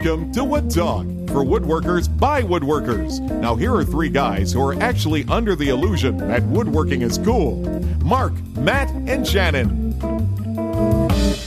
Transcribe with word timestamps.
Welcome 0.00 0.30
to 0.34 0.44
Wood 0.44 0.70
Talk 0.70 1.06
for 1.26 1.42
woodworkers 1.42 2.06
by 2.20 2.40
woodworkers. 2.40 3.18
Now, 3.18 3.56
here 3.56 3.74
are 3.74 3.84
three 3.84 4.08
guys 4.08 4.52
who 4.52 4.64
are 4.64 4.80
actually 4.80 5.24
under 5.24 5.56
the 5.56 5.70
illusion 5.70 6.18
that 6.18 6.44
woodworking 6.44 7.02
is 7.02 7.18
cool 7.18 7.56
Marc, 8.04 8.32
Matt, 8.54 8.88
and 9.08 9.26
Shannon. 9.26 10.00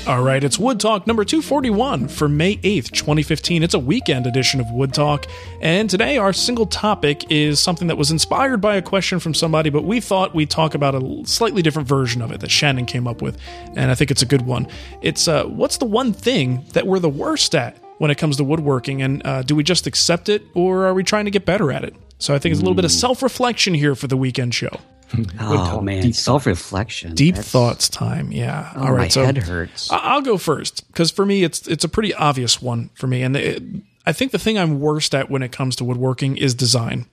All 0.06 0.22
right, 0.22 0.44
it's 0.44 0.60
Wood 0.60 0.82
Talk 0.82 1.08
number 1.08 1.24
241 1.24 2.10
for 2.10 2.28
May 2.28 2.58
8th, 2.58 2.92
2015. 2.92 3.64
It's 3.64 3.74
a 3.74 3.80
weekend 3.80 4.28
edition 4.28 4.60
of 4.60 4.70
Wood 4.72 4.94
Talk. 4.94 5.28
And 5.62 5.90
today, 5.90 6.18
our 6.18 6.34
single 6.34 6.66
topic 6.66 7.32
is 7.32 7.58
something 7.58 7.88
that 7.88 7.98
was 7.98 8.12
inspired 8.12 8.60
by 8.60 8.76
a 8.76 8.82
question 8.82 9.22
from 9.22 9.34
somebody, 9.34 9.70
but 9.70 9.86
we 9.86 10.02
thought 10.02 10.36
we'd 10.36 10.50
talk 10.50 10.76
about 10.76 10.94
a 10.94 11.24
slightly 11.26 11.62
different 11.62 11.88
version 11.88 12.22
of 12.22 12.34
it 12.34 12.42
that 12.42 12.52
Shannon 12.52 12.86
came 12.86 13.08
up 13.08 13.22
with. 13.22 13.38
And 13.78 13.90
I 13.90 13.96
think 13.96 14.12
it's 14.12 14.22
a 14.22 14.26
good 14.26 14.42
one. 14.42 14.68
It's 15.02 15.30
uh, 15.30 15.46
what's 15.46 15.78
the 15.78 15.86
one 15.86 16.12
thing 16.12 16.66
that 16.74 16.86
we're 16.86 17.00
the 17.00 17.08
worst 17.08 17.56
at 17.56 17.78
when 18.02 18.10
it 18.10 18.18
comes 18.18 18.38
to 18.38 18.44
woodworking, 18.44 19.04
and 19.04 19.22
uh, 19.28 19.44
do 19.44 19.56
we 19.56 19.62
just 19.64 19.86
accept 19.86 20.28
it, 20.28 20.42
or 20.56 20.88
are 20.88 20.94
we 20.96 21.04
trying 21.04 21.26
to 21.26 21.30
get 21.32 21.46
better 21.46 21.72
at 21.72 21.84
it? 21.84 21.94
So 22.18 22.34
I 22.34 22.40
think 22.40 22.52
it's 22.52 22.60
a 22.60 22.64
little 22.64 22.74
bit 22.74 22.84
of 22.84 22.92
self 22.92 23.22
reflection 23.22 23.76
here 23.76 23.94
for 23.94 24.08
the 24.08 24.18
weekend 24.18 24.56
show. 24.56 24.80
Oh 25.40 25.82
man, 25.82 26.12
self 26.14 26.46
reflection, 26.48 27.14
Deep 27.16 27.36
thoughts 27.36 27.90
time. 27.90 28.32
Yeah. 28.32 28.72
Oh, 28.76 28.96
my 28.96 29.10
head 29.14 29.38
hurts. 29.38 29.92
I- 29.92 29.98
I'll 29.98 30.22
go 30.22 30.38
first 30.38 30.88
because 30.88 31.12
for 31.12 31.26
me, 31.26 31.44
it's 31.44 31.68
it's 31.68 31.84
a 31.84 31.90
pretty 31.90 32.14
obvious 32.14 32.62
one 32.62 32.90
for 32.96 33.08
me, 33.08 33.22
and 33.22 33.36
it, 33.36 33.62
I 34.06 34.14
think 34.14 34.32
the 34.32 34.40
thing 34.40 34.58
I'm 34.58 34.80
worst 34.80 35.14
at 35.14 35.30
when 35.30 35.44
it 35.44 35.52
comes 35.52 35.76
to 35.76 35.84
woodworking 35.84 36.38
is 36.38 36.56
design. 36.56 37.06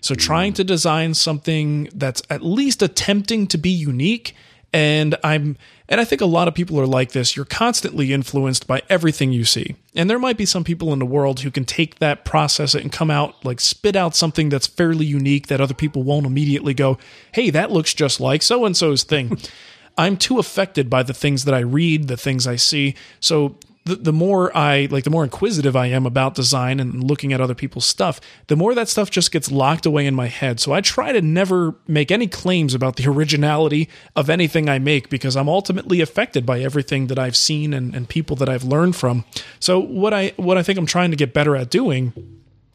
So 0.00 0.14
trying 0.16 0.54
to 0.54 0.64
design 0.64 1.14
something 1.14 1.88
that's 1.94 2.22
at 2.30 2.42
least 2.42 2.82
attempting 2.82 3.46
to 3.48 3.58
be 3.58 3.70
unique, 3.70 4.34
and 4.76 5.16
I'm 5.24 5.56
and 5.88 6.02
I 6.02 6.04
think 6.04 6.20
a 6.20 6.26
lot 6.26 6.48
of 6.48 6.54
people 6.54 6.78
are 6.78 6.86
like 6.86 7.12
this. 7.12 7.34
You're 7.34 7.46
constantly 7.46 8.12
influenced 8.12 8.66
by 8.66 8.82
everything 8.90 9.32
you 9.32 9.46
see, 9.46 9.74
and 9.94 10.10
there 10.10 10.18
might 10.18 10.36
be 10.36 10.44
some 10.44 10.64
people 10.64 10.92
in 10.92 10.98
the 10.98 11.06
world 11.06 11.40
who 11.40 11.50
can 11.50 11.64
take 11.64 11.98
that, 11.98 12.26
process 12.26 12.74
it, 12.74 12.82
and 12.82 12.92
come 12.92 13.10
out 13.10 13.42
like 13.42 13.58
spit 13.58 13.96
out 13.96 14.14
something 14.14 14.50
that's 14.50 14.66
fairly 14.66 15.06
unique 15.06 15.46
that 15.46 15.62
other 15.62 15.72
people 15.72 16.02
won't 16.02 16.26
immediately 16.26 16.74
go, 16.74 16.98
"Hey, 17.32 17.48
that 17.48 17.72
looks 17.72 17.94
just 17.94 18.20
like 18.20 18.42
so 18.42 18.66
and 18.66 18.76
so's 18.76 19.02
thing." 19.02 19.38
I'm 19.98 20.18
too 20.18 20.38
affected 20.38 20.90
by 20.90 21.02
the 21.02 21.14
things 21.14 21.46
that 21.46 21.54
I 21.54 21.60
read, 21.60 22.08
the 22.08 22.18
things 22.18 22.46
I 22.46 22.56
see. 22.56 22.94
So 23.18 23.56
the, 23.86 23.94
the 23.94 24.12
more 24.12 24.54
I 24.56 24.88
like, 24.90 25.04
the 25.04 25.10
more 25.10 25.22
inquisitive 25.22 25.76
I 25.76 25.86
am 25.86 26.06
about 26.06 26.34
design 26.34 26.80
and 26.80 27.02
looking 27.02 27.32
at 27.32 27.40
other 27.40 27.54
people's 27.54 27.86
stuff, 27.86 28.20
the 28.48 28.56
more 28.56 28.74
that 28.74 28.88
stuff 28.88 29.10
just 29.10 29.30
gets 29.30 29.50
locked 29.50 29.86
away 29.86 30.06
in 30.06 30.14
my 30.14 30.26
head. 30.26 30.58
So 30.58 30.72
I 30.72 30.80
try 30.80 31.12
to 31.12 31.22
never 31.22 31.76
make 31.86 32.10
any 32.10 32.26
claims 32.26 32.74
about 32.74 32.96
the 32.96 33.06
originality 33.10 33.88
of 34.16 34.28
anything 34.28 34.68
I 34.68 34.80
make 34.80 35.08
because 35.08 35.36
I'm 35.36 35.48
ultimately 35.48 36.00
affected 36.00 36.44
by 36.44 36.60
everything 36.60 37.06
that 37.06 37.18
I've 37.18 37.36
seen 37.36 37.72
and, 37.72 37.94
and 37.94 38.08
people 38.08 38.34
that 38.36 38.48
I've 38.48 38.64
learned 38.64 38.96
from. 38.96 39.24
So 39.60 39.78
what 39.78 40.12
I 40.12 40.32
what 40.36 40.58
I 40.58 40.64
think 40.64 40.78
I'm 40.78 40.86
trying 40.86 41.12
to 41.12 41.16
get 41.16 41.32
better 41.32 41.54
at 41.54 41.70
doing 41.70 42.12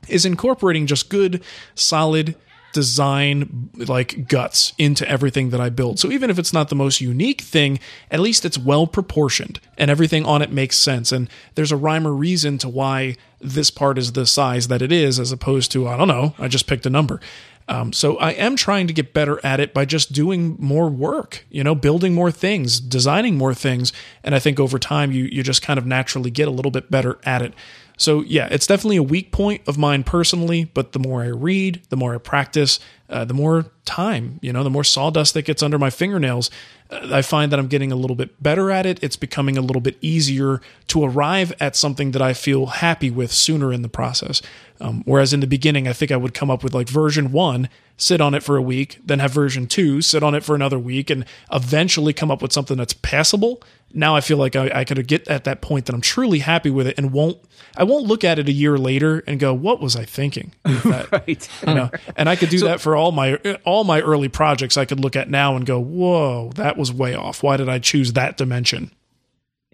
is 0.08 0.26
incorporating 0.26 0.88
just 0.88 1.10
good, 1.10 1.44
solid 1.76 2.36
design 2.74 3.70
like 3.76 4.28
guts 4.28 4.74
into 4.78 5.08
everything 5.08 5.50
that 5.50 5.62
I 5.62 5.70
build. 5.70 6.00
So 6.00 6.12
even 6.12 6.30
if 6.30 6.40
it's 6.40 6.54
not 6.54 6.70
the 6.70 6.76
most 6.76 7.02
unique 7.02 7.42
thing, 7.42 7.80
at 8.10 8.20
least 8.20 8.46
it's 8.46 8.58
well 8.58 8.88
proportioned 8.88 9.60
and 9.78 9.92
everything 9.92 10.26
on 10.26 10.42
it 10.42 10.52
makes 10.52 10.78
sense. 10.78 11.12
And 11.12 11.30
there's 11.56 11.72
a 11.72 11.78
rhyme 11.78 12.08
or 12.08 12.14
reason 12.14 12.58
to 12.60 12.70
why 12.70 13.18
this 13.40 13.72
part 13.72 13.98
is 13.98 14.14
the 14.14 14.26
size 14.26 14.68
that 14.68 14.82
it 14.82 14.92
is, 14.92 15.20
as 15.20 15.32
opposed 15.32 15.72
to, 15.72 15.88
I 15.88 15.98
don't 15.98 16.08
know, 16.08 16.36
I 16.38 16.48
just 16.48 16.68
picked 16.68 16.86
a 16.86 16.90
number. 16.90 17.20
Um, 17.68 17.94
so 17.94 18.18
I 18.18 18.32
am 18.32 18.56
trying 18.56 18.88
to 18.88 18.94
get 18.94 19.14
better 19.14 19.40
at 19.46 19.60
it 19.60 19.74
by 19.74 19.86
just 19.86 20.12
doing 20.12 20.58
more 20.60 20.90
work, 20.90 21.46
you 21.50 21.64
know, 21.64 21.76
building 21.76 22.14
more 22.14 22.32
things, 22.32 22.80
designing 22.80 23.38
more 23.38 23.54
things. 23.54 23.94
And 24.24 24.36
I 24.36 24.40
think 24.40 24.60
over 24.60 24.78
time 24.78 25.12
you 25.12 25.24
you 25.24 25.42
just 25.42 25.62
kind 25.62 25.78
of 25.78 25.86
naturally 25.86 26.32
get 26.32 26.48
a 26.48 26.52
little 26.52 26.72
bit 26.72 26.92
better 26.92 27.18
at 27.24 27.42
it. 27.42 27.54
So 28.02 28.22
yeah, 28.22 28.48
it's 28.50 28.68
definitely 28.68 28.98
a 28.98 29.04
weak 29.04 29.32
point 29.32 29.62
of 29.68 29.78
mine 29.78 30.04
personally. 30.04 30.66
But 30.66 30.94
the 30.94 31.00
more 31.00 31.22
I 31.22 31.28
read, 31.28 31.82
the 31.90 31.98
more 31.98 32.16
I 32.16 32.18
practice, 32.18 32.80
uh, 33.10 33.26
the 33.26 33.34
more 33.34 33.66
time, 33.86 34.40
you 34.42 34.52
know, 34.52 34.64
the 34.64 34.70
more 34.70 34.84
sawdust 34.84 35.34
that 35.36 35.44
gets 35.44 35.62
under 35.62 35.78
my 35.78 35.90
fingernails, 35.90 36.50
I 36.92 37.22
find 37.22 37.52
that 37.52 37.60
I'm 37.60 37.68
getting 37.68 37.92
a 37.92 37.96
little 37.96 38.16
bit 38.16 38.42
better 38.44 38.70
at 38.70 38.86
it. 38.86 39.02
It's 39.02 39.16
becoming 39.16 39.58
a 39.58 39.62
little 39.62 39.82
bit 39.82 39.98
easier 40.02 40.62
to 40.88 41.04
arrive 41.06 41.54
at 41.60 41.76
something 41.76 42.12
that 42.12 42.22
I 42.22 42.34
feel 42.34 42.66
happy 42.68 43.10
with 43.10 43.32
sooner 43.32 43.72
in 43.72 43.82
the 43.82 43.90
process. 43.90 44.42
Um, 44.82 45.04
whereas 45.06 45.32
in 45.32 45.40
the 45.40 45.48
beginning, 45.48 45.88
I 45.88 45.94
think 45.94 46.12
I 46.12 46.18
would 46.18 46.34
come 46.34 46.50
up 46.50 46.64
with 46.64 46.74
like 46.74 46.90
version 46.90 47.32
one, 47.32 47.70
sit 47.98 48.20
on 48.20 48.34
it 48.34 48.44
for 48.44 48.58
a 48.58 48.62
week, 48.62 49.00
then 49.06 49.20
have 49.20 49.32
version 49.32 49.68
two, 49.68 50.02
sit 50.02 50.24
on 50.24 50.36
it 50.36 50.44
for 50.44 50.56
another 50.56 50.80
week, 50.80 51.10
and 51.10 51.24
eventually 51.52 52.14
come 52.14 52.32
up 52.32 52.42
with 52.42 52.52
something 52.52 52.78
that's 52.78 52.94
passable. 52.94 53.62
Now 53.94 54.16
I 54.16 54.22
feel 54.22 54.38
like 54.38 54.56
I, 54.56 54.72
I 54.74 54.84
could 54.84 55.06
get 55.08 55.28
at 55.28 55.44
that 55.44 55.62
point 55.62 55.86
that 55.86 55.94
I'm 55.94 56.02
truly 56.02 56.40
happy 56.40 56.70
with 56.70 56.88
it 56.88 56.98
and 56.98 57.12
won't 57.12 57.38
I 57.78 57.84
won't 57.84 58.06
look 58.06 58.24
at 58.24 58.38
it 58.38 58.50
a 58.50 58.52
year 58.52 58.78
later 58.78 59.24
and 59.28 59.40
go, 59.40 59.54
"What 59.54 59.80
was 59.80 59.96
I 59.96 60.04
thinking?" 60.06 60.54
that?" 60.64 61.12
right. 61.12 61.50
you 61.66 61.74
know, 61.74 61.90
and 62.16 62.28
I 62.28 62.36
could 62.36 62.50
do 62.50 62.60
that 62.60 62.82
for 62.82 62.96
all 62.96 63.12
my 63.12 63.36
all 63.66 63.84
my 63.84 64.02
early 64.02 64.30
projects. 64.30 64.78
I 64.78 64.86
could 64.86 65.00
look 65.00 65.16
at 65.16 65.30
now 65.30 65.56
and 65.56 65.66
go, 65.66 65.80
"Whoa, 65.80 66.52
that 66.56 66.78
was 66.82 66.92
way 66.92 67.16
off. 67.16 67.44
Why 67.44 67.56
did 67.56 67.70
I 67.70 67.80
choose 67.80 68.14
that 68.14 68.36
dimension?" 68.36 68.92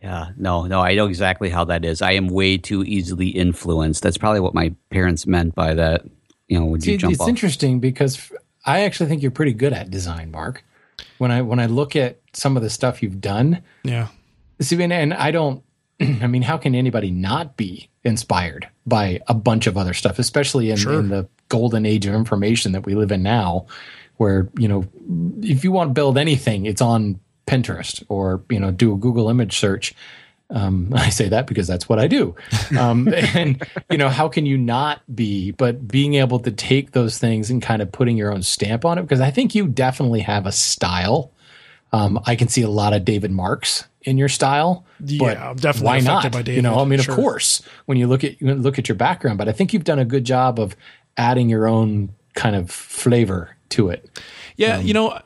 Yeah, 0.02 0.30
no, 0.38 0.66
no, 0.68 0.80
I 0.80 0.94
know 0.94 1.08
exactly 1.08 1.50
how 1.50 1.64
that 1.66 1.84
is. 1.84 2.04
I 2.04 2.12
am 2.12 2.28
way 2.28 2.58
too 2.58 2.84
easily 2.84 3.30
influenced. 3.30 4.04
That's 4.04 4.18
probably 4.18 4.42
what 4.42 4.54
my 4.54 4.76
parents 4.92 5.26
meant 5.26 5.56
by 5.56 5.74
that. 5.74 6.06
You 6.48 6.60
know, 6.60 6.66
would 6.66 6.86
you 6.86 6.98
jump 6.98 7.14
it's 7.14 7.22
off? 7.22 7.30
interesting 7.30 7.80
because 7.80 8.32
I 8.64 8.82
actually 8.82 9.10
think 9.10 9.22
you're 9.24 9.32
pretty 9.32 9.54
good 9.54 9.74
at 9.74 9.90
design, 9.90 10.30
Marc. 10.30 10.64
When 11.18 11.32
I 11.32 11.42
when 11.42 11.60
I 11.60 11.66
look 11.66 11.96
at 11.96 12.20
some 12.34 12.56
of 12.58 12.64
the 12.64 12.70
stuff 12.70 13.02
you've 13.02 13.22
done, 13.22 13.64
Yeah, 13.84 14.08
see, 14.62 14.82
and, 14.82 14.94
and 14.94 15.14
I 15.14 15.32
don't. 15.32 15.64
I 16.00 16.28
mean, 16.28 16.44
how 16.44 16.58
can 16.58 16.76
anybody 16.76 17.10
not 17.10 17.58
be 17.58 17.90
inspired 18.04 18.70
by 18.86 19.20
a 19.28 19.34
bunch 19.34 19.66
of 19.66 19.78
other 19.78 19.94
stuff, 19.94 20.20
especially 20.20 20.70
in, 20.70 20.78
in 20.90 21.10
the 21.10 21.28
golden 21.50 21.86
age 21.86 22.06
of 22.06 22.14
information 22.14 22.72
that 22.74 22.86
we 22.86 22.94
live 22.94 23.12
in 23.12 23.24
now, 23.24 23.66
where 24.18 24.50
you 24.58 24.68
know, 24.68 24.86
if 25.42 25.64
you 25.64 25.72
want 25.72 25.90
to 25.90 25.94
build 25.94 26.18
anything, 26.18 26.66
it's 26.66 26.82
on 26.82 27.20
Pinterest 27.46 28.04
or 28.10 28.44
you 28.50 28.60
know, 28.60 28.72
do 28.72 28.94
a 28.94 28.98
Google 28.98 29.30
image 29.30 29.58
search. 29.58 29.94
Um, 30.50 30.92
I 30.96 31.10
say 31.10 31.30
that 31.30 31.48
because 31.48 31.68
that's 31.68 31.90
what 31.90 32.00
I 32.00 32.08
do. 32.08 32.36
Um, 32.78 33.08
and 33.14 33.64
you 33.90 33.98
know, 33.98 34.10
how 34.10 34.28
can 34.28 34.46
you 34.46 34.58
not 34.58 35.02
be? 35.14 35.52
But 35.52 35.88
being 35.88 36.16
able 36.16 36.40
to 36.40 36.52
take 36.52 36.92
those 36.92 37.18
things 37.18 37.50
and 37.50 37.62
kind 37.62 37.82
of 37.82 37.92
putting 37.92 38.18
your 38.18 38.34
own 38.34 38.44
stamp 38.44 38.86
on 38.86 38.98
it, 38.98 39.04
because 39.04 39.22
I 39.22 39.32
think 39.32 39.56
you 39.56 39.68
definitely 39.68 40.22
have 40.22 40.46
a 40.46 40.52
style. 40.52 41.32
Um, 41.94 42.20
I 42.26 42.36
can 42.36 42.50
see 42.50 42.64
a 42.64 42.70
lot 42.70 42.94
of 42.94 43.06
David 43.06 43.32
Marks 43.32 43.86
in 44.02 44.18
your 44.18 44.30
style. 44.30 44.86
Yeah, 45.04 45.54
definitely 45.56 45.86
why 45.86 45.98
affected 45.98 46.34
not? 46.34 46.46
by 46.46 46.52
You 46.52 46.62
know, 46.62 46.72
David, 46.72 46.82
I 46.82 46.86
mean, 46.86 47.00
sure. 47.00 47.14
of 47.14 47.20
course, 47.20 47.62
when 47.86 47.98
you 47.98 48.08
look 48.08 48.24
at 48.24 48.42
you 48.42 48.54
look 48.56 48.78
at 48.78 48.90
your 48.90 48.96
background, 48.96 49.38
but 49.38 49.48
I 49.48 49.54
think 49.54 49.74
you've 49.74 49.86
done 49.86 50.00
a 50.00 50.06
good 50.06 50.26
job 50.26 50.60
of 50.60 50.76
adding 51.16 51.50
your 51.50 51.68
own 51.68 52.10
kind 52.36 52.56
of 52.56 52.70
flavor 52.70 53.57
to 53.70 53.90
it. 53.90 54.10
yeah. 54.56 54.80
you 54.80 54.94
know, 54.94 55.20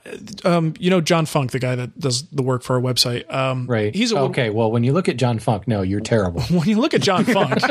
um, 0.43 0.73
you 0.79 0.89
know 0.89 1.01
John 1.01 1.25
Funk, 1.25 1.51
the 1.51 1.59
guy 1.59 1.75
that 1.75 1.99
does 1.99 2.23
the 2.29 2.43
work 2.43 2.63
for 2.63 2.75
our 2.75 2.81
website. 2.81 3.31
Um, 3.33 3.67
Right. 3.67 3.93
He's 3.93 4.11
a 4.11 4.17
okay. 4.19 4.49
Well, 4.49 4.71
when 4.71 4.83
you 4.83 4.93
look 4.93 5.07
at 5.07 5.17
John 5.17 5.39
Funk, 5.39 5.67
no, 5.67 5.81
you're 5.81 6.01
terrible. 6.01 6.41
when 6.49 6.67
you 6.67 6.79
look 6.79 6.93
at 6.93 7.01
John 7.01 7.23
Funk, 7.35 7.61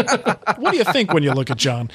what 0.59 0.73
do 0.73 0.77
you 0.77 0.85
think 0.85 1.13
when 1.13 1.23
you 1.23 1.33
look 1.33 1.51
at 1.51 1.57
John? 1.57 1.91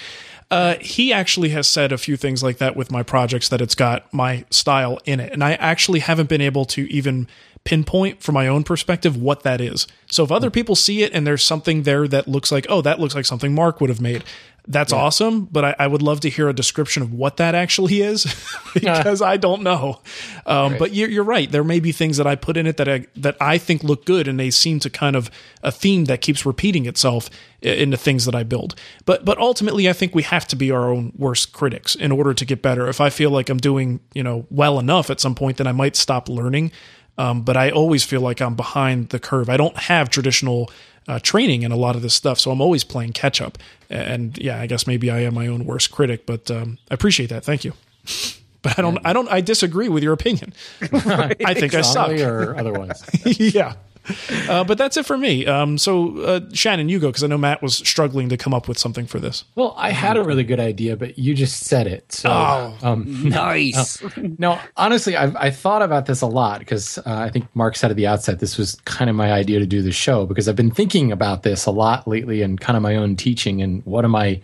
Uh, 0.52 0.76
he 0.80 1.12
actually 1.12 1.50
has 1.50 1.68
said 1.68 1.92
a 1.92 1.98
few 1.98 2.16
things 2.16 2.44
like 2.44 2.60
that 2.60 2.76
with 2.76 2.92
my 2.92 3.02
projects 3.02 3.50
that 3.50 3.62
it's 3.62 3.74
got 3.74 4.12
my 4.14 4.46
style 4.52 5.00
in 5.06 5.20
it. 5.20 5.34
And 5.34 5.44
I 5.44 5.54
actually 5.54 6.00
haven't 6.00 6.30
been 6.30 6.42
able 6.42 6.66
to 6.66 6.88
even 6.92 7.28
pinpoint 7.66 8.22
from 8.22 8.34
my 8.34 8.48
own 8.48 8.64
perspective 8.64 9.18
what 9.18 9.44
that 9.44 9.60
is. 9.60 9.88
So 10.08 10.24
if 10.24 10.32
other 10.32 10.50
people 10.52 10.76
see 10.76 11.02
it 11.04 11.12
and 11.14 11.26
there's 11.28 11.44
something 11.44 11.84
there 11.84 12.08
that 12.08 12.28
looks 12.28 12.52
like, 12.52 12.66
oh, 12.70 12.82
that 12.82 13.00
looks 13.00 13.16
like 13.16 13.26
something 13.26 13.54
Marc 13.54 13.82
would 13.82 13.90
have 13.90 14.00
made, 14.00 14.24
that's 14.68 14.94
awesome. 14.94 15.46
But 15.46 15.66
I, 15.66 15.76
I 15.80 15.88
would 15.88 16.02
love 16.02 16.22
to 16.22 16.30
hear 16.30 16.48
a 16.48 16.54
description 16.54 17.04
of 17.04 17.14
what 17.14 17.38
that 17.38 17.54
actually 17.54 18.02
is 18.02 18.24
because 18.74 19.22
I 19.22 19.38
don't 19.38 19.62
know. 19.64 20.00
Um, 20.46 20.78
But 20.78 20.94
you're, 20.94 21.10
you're 21.10 21.24
right. 21.24 21.52
There 21.52 21.64
may 21.64 21.80
be 21.80 21.92
things 21.92 22.18
that 22.18 22.28
I 22.28 22.36
put 22.36 22.56
in 22.58 22.66
it 22.68 22.78
that 22.78 22.88
I, 22.88 23.06
that 23.16 23.36
I 23.42 23.58
think 23.58 23.84
look 23.84 24.06
good 24.06 24.28
and 24.28 24.40
they 24.40 24.50
seem 24.52 24.80
to 24.80 24.90
kind 24.90 25.16
of 25.16 25.30
a 25.62 25.72
theme 25.72 26.06
that 26.06 26.22
keeps 26.22 26.46
repeating 26.46 26.86
itself 26.86 27.30
in 27.62 27.90
the 27.90 27.98
things 27.98 28.26
that 28.26 28.36
I 28.36 28.44
build. 28.44 28.76
But 29.06 29.26
but 29.26 29.38
ultimately, 29.40 29.90
I 29.90 29.94
think 29.94 30.14
we 30.14 30.24
have 30.24 30.48
to 30.50 30.56
be 30.56 30.72
our 30.72 30.92
own 30.92 31.14
worst 31.18 31.52
critics 31.52 31.96
in 31.96 32.12
order 32.12 32.34
to 32.34 32.46
get 32.46 32.62
better. 32.62 32.88
If 32.88 33.02
I 33.02 33.10
feel 33.10 33.32
like 33.32 33.50
I'm 33.50 33.58
doing 33.58 34.02
you 34.14 34.22
know 34.22 34.46
well 34.52 34.78
enough 34.80 35.10
at 35.10 35.20
some 35.20 35.34
point, 35.34 35.58
then 35.58 35.66
I 35.68 35.72
might 35.72 35.96
stop 35.96 36.30
learning. 36.30 36.72
Um, 37.18 37.44
but 37.44 37.56
I 37.56 37.70
always 37.70 38.04
feel 38.04 38.22
like 38.22 38.42
I'm 38.42 38.56
behind 38.56 39.10
the 39.10 39.20
curve. 39.20 39.50
I 39.50 39.58
don't 39.58 39.78
have 39.78 40.10
traditional 40.10 40.70
uh, 41.08 41.20
training 41.20 41.64
in 41.64 41.72
a 41.72 41.76
lot 41.78 41.96
of 41.96 42.02
this 42.02 42.14
stuff, 42.14 42.40
so 42.40 42.52
I'm 42.52 42.62
always 42.62 42.84
playing 42.84 43.14
catch 43.14 43.42
up. 43.42 43.58
And 43.90 44.38
yeah, 44.38 44.60
I 44.60 44.68
guess 44.68 44.88
maybe 44.88 45.10
I 45.10 45.20
am 45.20 45.34
my 45.34 45.48
own 45.48 45.66
worst 45.66 45.92
critic, 45.92 46.26
but 46.26 46.50
um, 46.52 46.78
I 46.90 46.94
appreciate 46.94 47.30
that. 47.30 47.44
Thank 47.44 47.64
you. 47.64 47.74
But 48.66 48.80
I 48.80 48.82
don't. 48.82 48.98
I 49.06 49.14
don't. 49.14 49.32
I 49.32 49.42
disagree 49.42 49.90
with 49.90 50.02
your 50.02 50.14
opinion. 50.14 50.52
I 50.82 51.54
think 51.54 51.76
I 51.76 51.82
suck. 51.82 52.10
Or 52.10 52.58
otherwise. 52.58 53.08
yeah. 53.24 53.76
uh, 54.50 54.64
but 54.64 54.78
that's 54.78 54.98
it 54.98 55.06
for 55.06 55.18
me. 55.18 55.46
Um, 55.46 55.78
so, 55.78 56.18
uh, 56.20 56.40
Shannon, 56.54 56.90
you 56.90 57.00
go 57.00 57.08
because 57.08 57.24
I 57.24 57.28
know 57.28 57.38
Matt 57.38 57.62
was 57.62 57.76
struggling 57.76 58.30
to 58.30 58.38
come 58.38 58.54
up 58.54 58.68
with 58.68 58.78
something 58.78 59.06
for 59.06 59.20
this. 59.20 59.44
Well, 59.56 59.74
I 59.78 59.92
had 59.92 60.18
a 60.18 60.24
really 60.24 60.44
good 60.44 60.60
idea, 60.60 60.96
but 60.96 61.18
you 61.18 61.34
just 61.34 61.62
said 61.66 61.88
it. 61.88 62.12
So, 62.12 62.30
oh, 62.30 62.78
um, 62.82 63.06
nice. 63.30 64.02
No, 64.18 64.36
no, 64.38 64.60
honestly, 64.78 65.16
I've 65.16 65.36
I 65.36 65.50
thought 65.50 65.82
about 65.82 66.06
this 66.06 66.22
a 66.22 66.28
lot 66.28 66.60
because 66.60 66.98
uh, 67.00 67.02
I 67.06 67.30
think 67.30 67.48
Marc 67.56 67.76
said 67.76 67.92
at 67.92 67.98
the 67.98 68.08
outset 68.08 68.40
this 68.40 68.58
was 68.58 68.76
kind 68.86 69.10
of 69.10 69.16
my 69.16 69.32
idea 69.32 69.60
to 69.60 69.66
do 69.66 69.82
the 69.82 69.92
show 69.92 70.26
because 70.26 70.48
I've 70.48 70.56
been 70.56 70.72
thinking 70.72 71.12
about 71.12 71.44
this 71.44 71.66
a 71.66 71.72
lot 71.72 72.08
lately 72.08 72.42
and 72.42 72.60
kind 72.60 72.78
of 72.78 72.84
my 72.84 72.96
own 72.96 73.16
teaching 73.16 73.62
and 73.62 73.84
what 73.86 74.06
am 74.06 74.16
I 74.16 74.42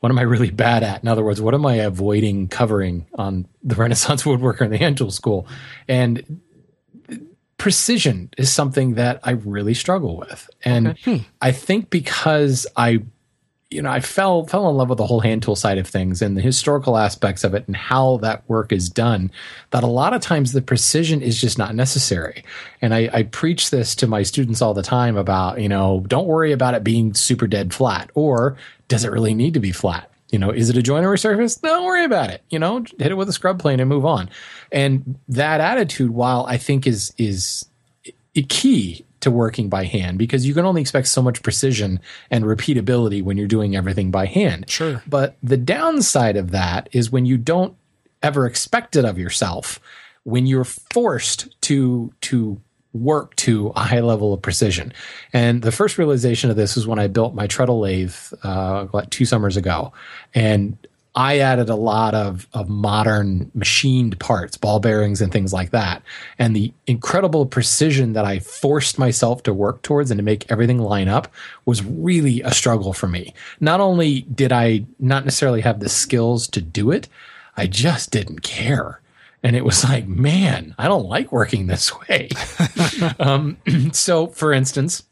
what 0.00 0.10
am 0.10 0.18
I 0.18 0.22
really 0.22 0.50
bad 0.50 0.82
at? 0.82 1.00
In 1.00 1.08
other 1.08 1.22
words, 1.22 1.40
what 1.40 1.54
am 1.54 1.64
I 1.64 1.76
avoiding 1.76 2.48
covering 2.48 3.06
on 3.14 3.46
the 3.62 3.76
Renaissance 3.76 4.22
Woodworker 4.24 4.62
and 4.62 4.72
the 4.72 4.78
Hand 4.78 4.98
Tool 4.98 5.12
School? 5.12 5.46
And 5.86 6.40
precision 7.62 8.28
is 8.36 8.50
something 8.50 8.94
that 8.94 9.20
I 9.22 9.30
really 9.30 9.72
struggle 9.72 10.16
with. 10.16 10.50
And 10.64 10.88
okay. 10.88 11.18
hmm. 11.18 11.22
I 11.40 11.52
think 11.52 11.90
because 11.90 12.66
I 12.76 13.04
you 13.70 13.80
know, 13.80 13.90
I 13.90 14.00
fell 14.00 14.44
fell 14.46 14.68
in 14.68 14.76
love 14.76 14.88
with 14.88 14.98
the 14.98 15.06
whole 15.06 15.20
hand 15.20 15.44
tool 15.44 15.54
side 15.54 15.78
of 15.78 15.86
things 15.86 16.20
and 16.20 16.36
the 16.36 16.42
historical 16.42 16.98
aspects 16.98 17.44
of 17.44 17.54
it 17.54 17.66
and 17.68 17.76
how 17.76 18.16
that 18.18 18.42
work 18.48 18.72
is 18.72 18.90
done. 18.90 19.30
That 19.70 19.84
a 19.84 19.86
lot 19.86 20.12
of 20.12 20.20
times 20.20 20.52
the 20.52 20.60
precision 20.60 21.22
is 21.22 21.40
just 21.40 21.56
not 21.56 21.76
necessary. 21.76 22.44
And 22.82 22.92
I, 22.92 23.08
I 23.12 23.22
preach 23.22 23.70
this 23.70 23.94
to 23.94 24.08
my 24.08 24.24
students 24.24 24.60
all 24.60 24.74
the 24.74 24.82
time 24.82 25.16
about, 25.16 25.60
you 25.60 25.68
know, 25.68 26.04
don't 26.08 26.26
worry 26.26 26.50
about 26.50 26.74
it 26.74 26.82
being 26.82 27.14
super 27.14 27.46
dead 27.46 27.72
flat, 27.72 28.10
or 28.14 28.56
does 28.88 29.04
it 29.04 29.12
really 29.12 29.34
need 29.34 29.54
to 29.54 29.60
be 29.60 29.72
flat? 29.72 30.11
You 30.32 30.38
know, 30.38 30.50
is 30.50 30.70
it 30.70 30.76
a 30.76 30.82
joinery 30.82 31.18
surface? 31.18 31.56
Don't 31.56 31.84
worry 31.84 32.04
about 32.04 32.30
it. 32.30 32.42
You 32.50 32.58
know, 32.58 32.78
hit 32.98 33.12
it 33.12 33.16
with 33.16 33.28
a 33.28 33.32
scrub 33.32 33.60
plane 33.60 33.80
and 33.80 33.88
move 33.88 34.06
on. 34.06 34.30
And 34.72 35.18
that 35.28 35.60
attitude, 35.60 36.10
while 36.10 36.46
I 36.48 36.56
think 36.56 36.86
is 36.86 37.14
is 37.18 37.66
key 38.48 39.04
to 39.20 39.30
working 39.30 39.68
by 39.68 39.84
hand 39.84 40.18
because 40.18 40.46
you 40.46 40.52
can 40.52 40.64
only 40.64 40.80
expect 40.80 41.06
so 41.06 41.22
much 41.22 41.42
precision 41.42 42.00
and 42.30 42.44
repeatability 42.44 43.22
when 43.22 43.36
you're 43.36 43.46
doing 43.46 43.76
everything 43.76 44.10
by 44.10 44.26
hand. 44.26 44.68
Sure. 44.68 45.02
But 45.06 45.36
the 45.42 45.56
downside 45.56 46.36
of 46.36 46.50
that 46.50 46.88
is 46.92 47.12
when 47.12 47.24
you 47.24 47.38
don't 47.38 47.76
ever 48.22 48.46
expect 48.46 48.96
it 48.96 49.04
of 49.04 49.18
yourself, 49.18 49.80
when 50.24 50.46
you're 50.46 50.64
forced 50.64 51.60
to 51.62 52.12
to 52.22 52.60
work 52.92 53.34
to 53.36 53.68
a 53.74 53.80
high 53.80 54.00
level 54.00 54.32
of 54.32 54.42
precision. 54.42 54.92
And 55.32 55.62
the 55.62 55.72
first 55.72 55.98
realization 55.98 56.50
of 56.50 56.56
this 56.56 56.76
was 56.76 56.86
when 56.86 56.98
I 56.98 57.06
built 57.06 57.34
my 57.34 57.46
treadle 57.46 57.80
lathe 57.80 58.14
uh, 58.42 58.86
two 59.10 59.24
summers 59.24 59.56
ago. 59.56 59.92
And 60.34 60.76
I 61.14 61.40
added 61.40 61.68
a 61.68 61.74
lot 61.74 62.14
of, 62.14 62.48
of 62.54 62.70
modern 62.70 63.50
machined 63.54 64.18
parts, 64.18 64.56
ball 64.56 64.80
bearings 64.80 65.20
and 65.20 65.30
things 65.30 65.52
like 65.52 65.70
that. 65.70 66.02
And 66.38 66.56
the 66.56 66.72
incredible 66.86 67.44
precision 67.44 68.14
that 68.14 68.24
I 68.24 68.38
forced 68.38 68.98
myself 68.98 69.42
to 69.42 69.52
work 69.52 69.82
towards 69.82 70.10
and 70.10 70.18
to 70.18 70.24
make 70.24 70.50
everything 70.50 70.78
line 70.78 71.08
up 71.08 71.28
was 71.66 71.84
really 71.84 72.40
a 72.40 72.52
struggle 72.52 72.94
for 72.94 73.08
me. 73.08 73.34
Not 73.60 73.80
only 73.80 74.22
did 74.22 74.52
I 74.52 74.86
not 74.98 75.24
necessarily 75.26 75.60
have 75.60 75.80
the 75.80 75.90
skills 75.90 76.48
to 76.48 76.62
do 76.62 76.90
it, 76.90 77.08
I 77.58 77.66
just 77.66 78.10
didn't 78.10 78.42
care. 78.42 79.01
And 79.42 79.56
it 79.56 79.64
was 79.64 79.84
like, 79.84 80.06
man, 80.06 80.74
I 80.78 80.88
don't 80.88 81.06
like 81.06 81.32
working 81.32 81.66
this 81.66 81.92
way. 82.00 82.28
um, 83.18 83.56
so, 83.92 84.28
for 84.28 84.52
instance, 84.52 85.02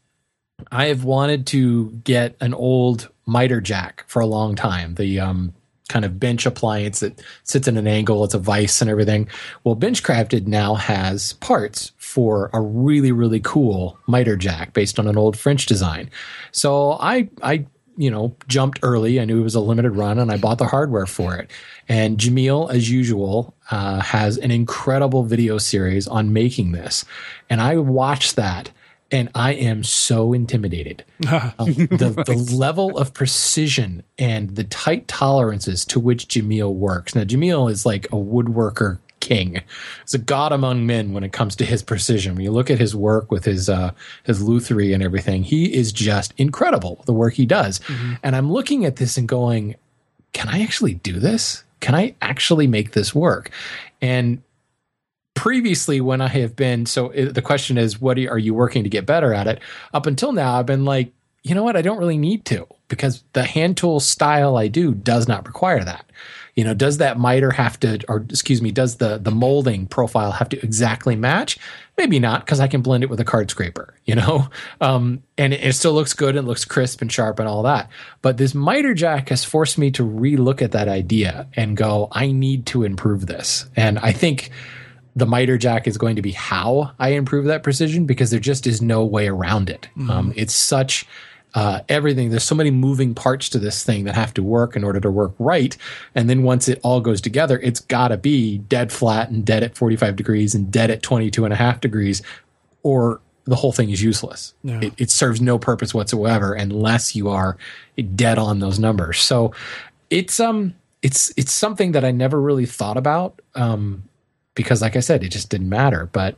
I 0.71 0.85
have 0.85 1.03
wanted 1.03 1.47
to 1.47 1.91
get 2.03 2.37
an 2.39 2.53
old 2.53 3.09
miter 3.25 3.61
jack 3.61 4.05
for 4.07 4.21
a 4.21 4.25
long 4.25 4.55
time. 4.55 4.95
The 4.95 5.19
um, 5.19 5.53
kind 5.91 6.05
of 6.05 6.19
bench 6.19 6.45
appliance 6.45 7.01
that 7.01 7.21
sits 7.43 7.67
in 7.67 7.77
an 7.77 7.87
angle. 7.87 8.23
It's 8.23 8.33
a 8.33 8.39
vise 8.39 8.81
and 8.81 8.89
everything. 8.89 9.27
Well, 9.63 9.75
Benchcrafted 9.75 10.47
now 10.47 10.75
has 10.75 11.33
parts 11.33 11.91
for 11.97 12.49
a 12.53 12.61
really, 12.61 13.11
really 13.11 13.41
cool 13.41 13.99
miter 14.07 14.37
jack 14.37 14.73
based 14.73 14.99
on 14.99 15.07
an 15.07 15.17
old 15.17 15.37
French 15.37 15.65
design. 15.65 16.09
So 16.51 16.93
I, 16.93 17.29
I, 17.43 17.65
you 17.97 18.09
know, 18.09 18.35
jumped 18.47 18.79
early. 18.83 19.19
I 19.19 19.25
knew 19.25 19.41
it 19.41 19.43
was 19.43 19.55
a 19.55 19.59
limited 19.59 19.91
run 19.91 20.19
and 20.19 20.31
I 20.31 20.37
bought 20.37 20.57
the 20.57 20.67
hardware 20.67 21.05
for 21.05 21.35
it. 21.35 21.49
And 21.89 22.17
Jameel, 22.17 22.71
as 22.71 22.89
usual, 22.89 23.53
uh, 23.69 23.99
has 24.01 24.37
an 24.37 24.51
incredible 24.51 25.23
video 25.23 25.57
series 25.57 26.07
on 26.07 26.33
making 26.33 26.71
this. 26.71 27.05
And 27.49 27.61
I 27.61 27.77
watched 27.77 28.35
that 28.37 28.71
and 29.11 29.29
I 29.35 29.53
am 29.53 29.83
so 29.83 30.33
intimidated. 30.33 31.03
um, 31.31 31.73
the, 31.73 32.23
the 32.25 32.55
level 32.55 32.97
of 32.97 33.13
precision 33.13 34.03
and 34.17 34.55
the 34.55 34.63
tight 34.63 35.07
tolerances 35.07 35.83
to 35.85 35.99
which 35.99 36.27
Jameel 36.27 36.73
works. 36.73 37.13
Now, 37.13 37.23
Jameel 37.23 37.69
is 37.69 37.85
like 37.85 38.05
a 38.05 38.15
woodworker 38.15 38.99
king. 39.21 39.61
He's 40.01 40.13
a 40.13 40.17
god 40.17 40.51
among 40.51 40.85
men 40.85 41.13
when 41.13 41.23
it 41.23 41.31
comes 41.31 41.55
to 41.55 41.65
his 41.65 41.81
precision. 41.81 42.35
When 42.35 42.43
you 42.43 42.51
look 42.51 42.69
at 42.69 42.79
his 42.79 42.93
work 42.93 43.31
with 43.31 43.45
his 43.45 43.69
uh, 43.69 43.91
his 44.23 44.43
luthery 44.43 44.91
and 44.91 45.01
everything, 45.01 45.43
he 45.43 45.73
is 45.73 45.93
just 45.93 46.33
incredible. 46.37 47.03
The 47.05 47.13
work 47.13 47.35
he 47.35 47.45
does, 47.45 47.79
mm-hmm. 47.79 48.13
and 48.23 48.35
I'm 48.35 48.51
looking 48.51 48.83
at 48.83 48.97
this 48.97 49.17
and 49.17 49.27
going, 49.27 49.75
"Can 50.33 50.49
I 50.49 50.61
actually 50.61 50.95
do 50.95 51.19
this? 51.19 51.63
Can 51.79 51.95
I 51.95 52.15
actually 52.21 52.67
make 52.67 52.91
this 52.91 53.15
work?" 53.15 53.51
And 54.01 54.41
previously 55.33 56.01
when 56.01 56.19
I 56.19 56.27
have 56.27 56.55
been 56.55 56.85
so 56.85 57.07
the 57.09 57.41
question 57.41 57.77
is 57.77 58.01
what 58.01 58.17
are 58.17 58.21
you, 58.21 58.29
are 58.29 58.37
you 58.37 58.53
working 58.53 58.83
to 58.83 58.89
get 58.89 59.05
better 59.05 59.33
at 59.33 59.47
it 59.47 59.61
up 59.93 60.05
until 60.05 60.33
now 60.33 60.59
I've 60.59 60.65
been 60.65 60.83
like 60.83 61.13
you 61.43 61.55
know 61.55 61.63
what? 61.63 61.75
I 61.75 61.81
don't 61.81 61.97
really 61.97 62.17
need 62.17 62.45
to 62.45 62.67
because 62.87 63.23
the 63.33 63.43
hand 63.43 63.77
tool 63.77 63.99
style 63.99 64.57
I 64.57 64.67
do 64.67 64.93
does 64.93 65.27
not 65.27 65.47
require 65.47 65.83
that. 65.83 66.05
You 66.55 66.65
know 66.65 66.73
does 66.73 66.97
that 66.97 67.17
miter 67.17 67.51
have 67.51 67.79
to 67.79 67.99
or 68.09 68.25
excuse 68.29 68.61
me 68.61 68.71
does 68.71 68.97
the 68.97 69.17
the 69.17 69.31
molding 69.31 69.87
profile 69.87 70.33
have 70.33 70.49
to 70.49 70.63
exactly 70.63 71.15
match? 71.15 71.57
Maybe 71.97 72.19
not 72.19 72.45
because 72.45 72.59
I 72.59 72.67
can 72.67 72.81
blend 72.81 73.03
it 73.03 73.09
with 73.09 73.19
a 73.19 73.25
card 73.25 73.49
scraper 73.49 73.95
you 74.05 74.15
know? 74.15 74.49
Um, 74.81 75.23
and 75.37 75.53
it, 75.53 75.63
it 75.63 75.73
still 75.73 75.93
looks 75.93 76.13
good 76.13 76.35
and 76.35 76.47
looks 76.47 76.65
crisp 76.65 77.01
and 77.01 77.11
sharp 77.11 77.39
and 77.39 77.47
all 77.47 77.63
that. 77.63 77.89
But 78.21 78.37
this 78.37 78.53
miter 78.53 78.93
jack 78.93 79.29
has 79.29 79.43
forced 79.43 79.77
me 79.77 79.89
to 79.91 80.03
relook 80.03 80.61
at 80.61 80.73
that 80.73 80.89
idea 80.89 81.47
and 81.55 81.77
go 81.77 82.09
I 82.11 82.31
need 82.31 82.65
to 82.67 82.83
improve 82.83 83.25
this. 83.25 83.65
And 83.75 83.97
I 83.99 84.11
think 84.11 84.51
the 85.15 85.25
miter 85.25 85.57
jack 85.57 85.87
is 85.87 85.97
going 85.97 86.15
to 86.17 86.21
be 86.21 86.31
how 86.31 86.91
I 86.99 87.09
improve 87.09 87.45
that 87.45 87.63
precision 87.63 88.05
because 88.05 88.31
there 88.31 88.39
just 88.39 88.67
is 88.67 88.81
no 88.81 89.05
way 89.05 89.27
around 89.27 89.69
it. 89.69 89.89
Mm. 89.97 90.09
Um, 90.09 90.33
it's 90.35 90.53
such 90.53 91.05
uh, 91.53 91.81
everything. 91.89 92.29
There's 92.29 92.43
so 92.43 92.55
many 92.55 92.71
moving 92.71 93.13
parts 93.13 93.49
to 93.49 93.59
this 93.59 93.83
thing 93.83 94.05
that 94.05 94.15
have 94.15 94.33
to 94.35 94.43
work 94.43 94.75
in 94.75 94.83
order 94.83 94.99
to 94.99 95.11
work 95.11 95.33
right. 95.39 95.75
And 96.15 96.29
then 96.29 96.43
once 96.43 96.67
it 96.67 96.79
all 96.83 97.01
goes 97.01 97.21
together, 97.21 97.59
it's 97.59 97.79
got 97.79 98.09
to 98.09 98.17
be 98.17 98.59
dead 98.59 98.91
flat 98.91 99.29
and 99.29 99.45
dead 99.45 99.63
at 99.63 99.75
45 99.75 100.15
degrees 100.15 100.55
and 100.55 100.71
dead 100.71 100.89
at 100.89 101.03
22 101.03 101.43
and 101.43 101.53
a 101.53 101.57
half 101.57 101.81
degrees, 101.81 102.21
or 102.83 103.19
the 103.45 103.55
whole 103.55 103.71
thing 103.71 103.89
is 103.89 104.01
useless. 104.01 104.53
Yeah. 104.63 104.79
It, 104.81 104.93
it 104.97 105.11
serves 105.11 105.41
no 105.41 105.57
purpose 105.57 105.93
whatsoever 105.93 106.53
unless 106.53 107.15
you 107.15 107.29
are 107.29 107.57
dead 108.15 108.37
on 108.37 108.59
those 108.59 108.79
numbers. 108.79 109.19
So 109.19 109.53
it's 110.09 110.39
um 110.39 110.75
it's 111.01 111.33
it's 111.37 111.51
something 111.51 111.93
that 111.93 112.05
I 112.05 112.11
never 112.11 112.39
really 112.39 112.65
thought 112.65 112.97
about. 112.97 113.41
Um, 113.55 114.03
because 114.53 114.81
like 114.81 114.95
I 114.95 114.99
said, 114.99 115.23
it 115.23 115.29
just 115.29 115.49
didn't 115.49 115.69
matter. 115.69 116.09
But 116.11 116.35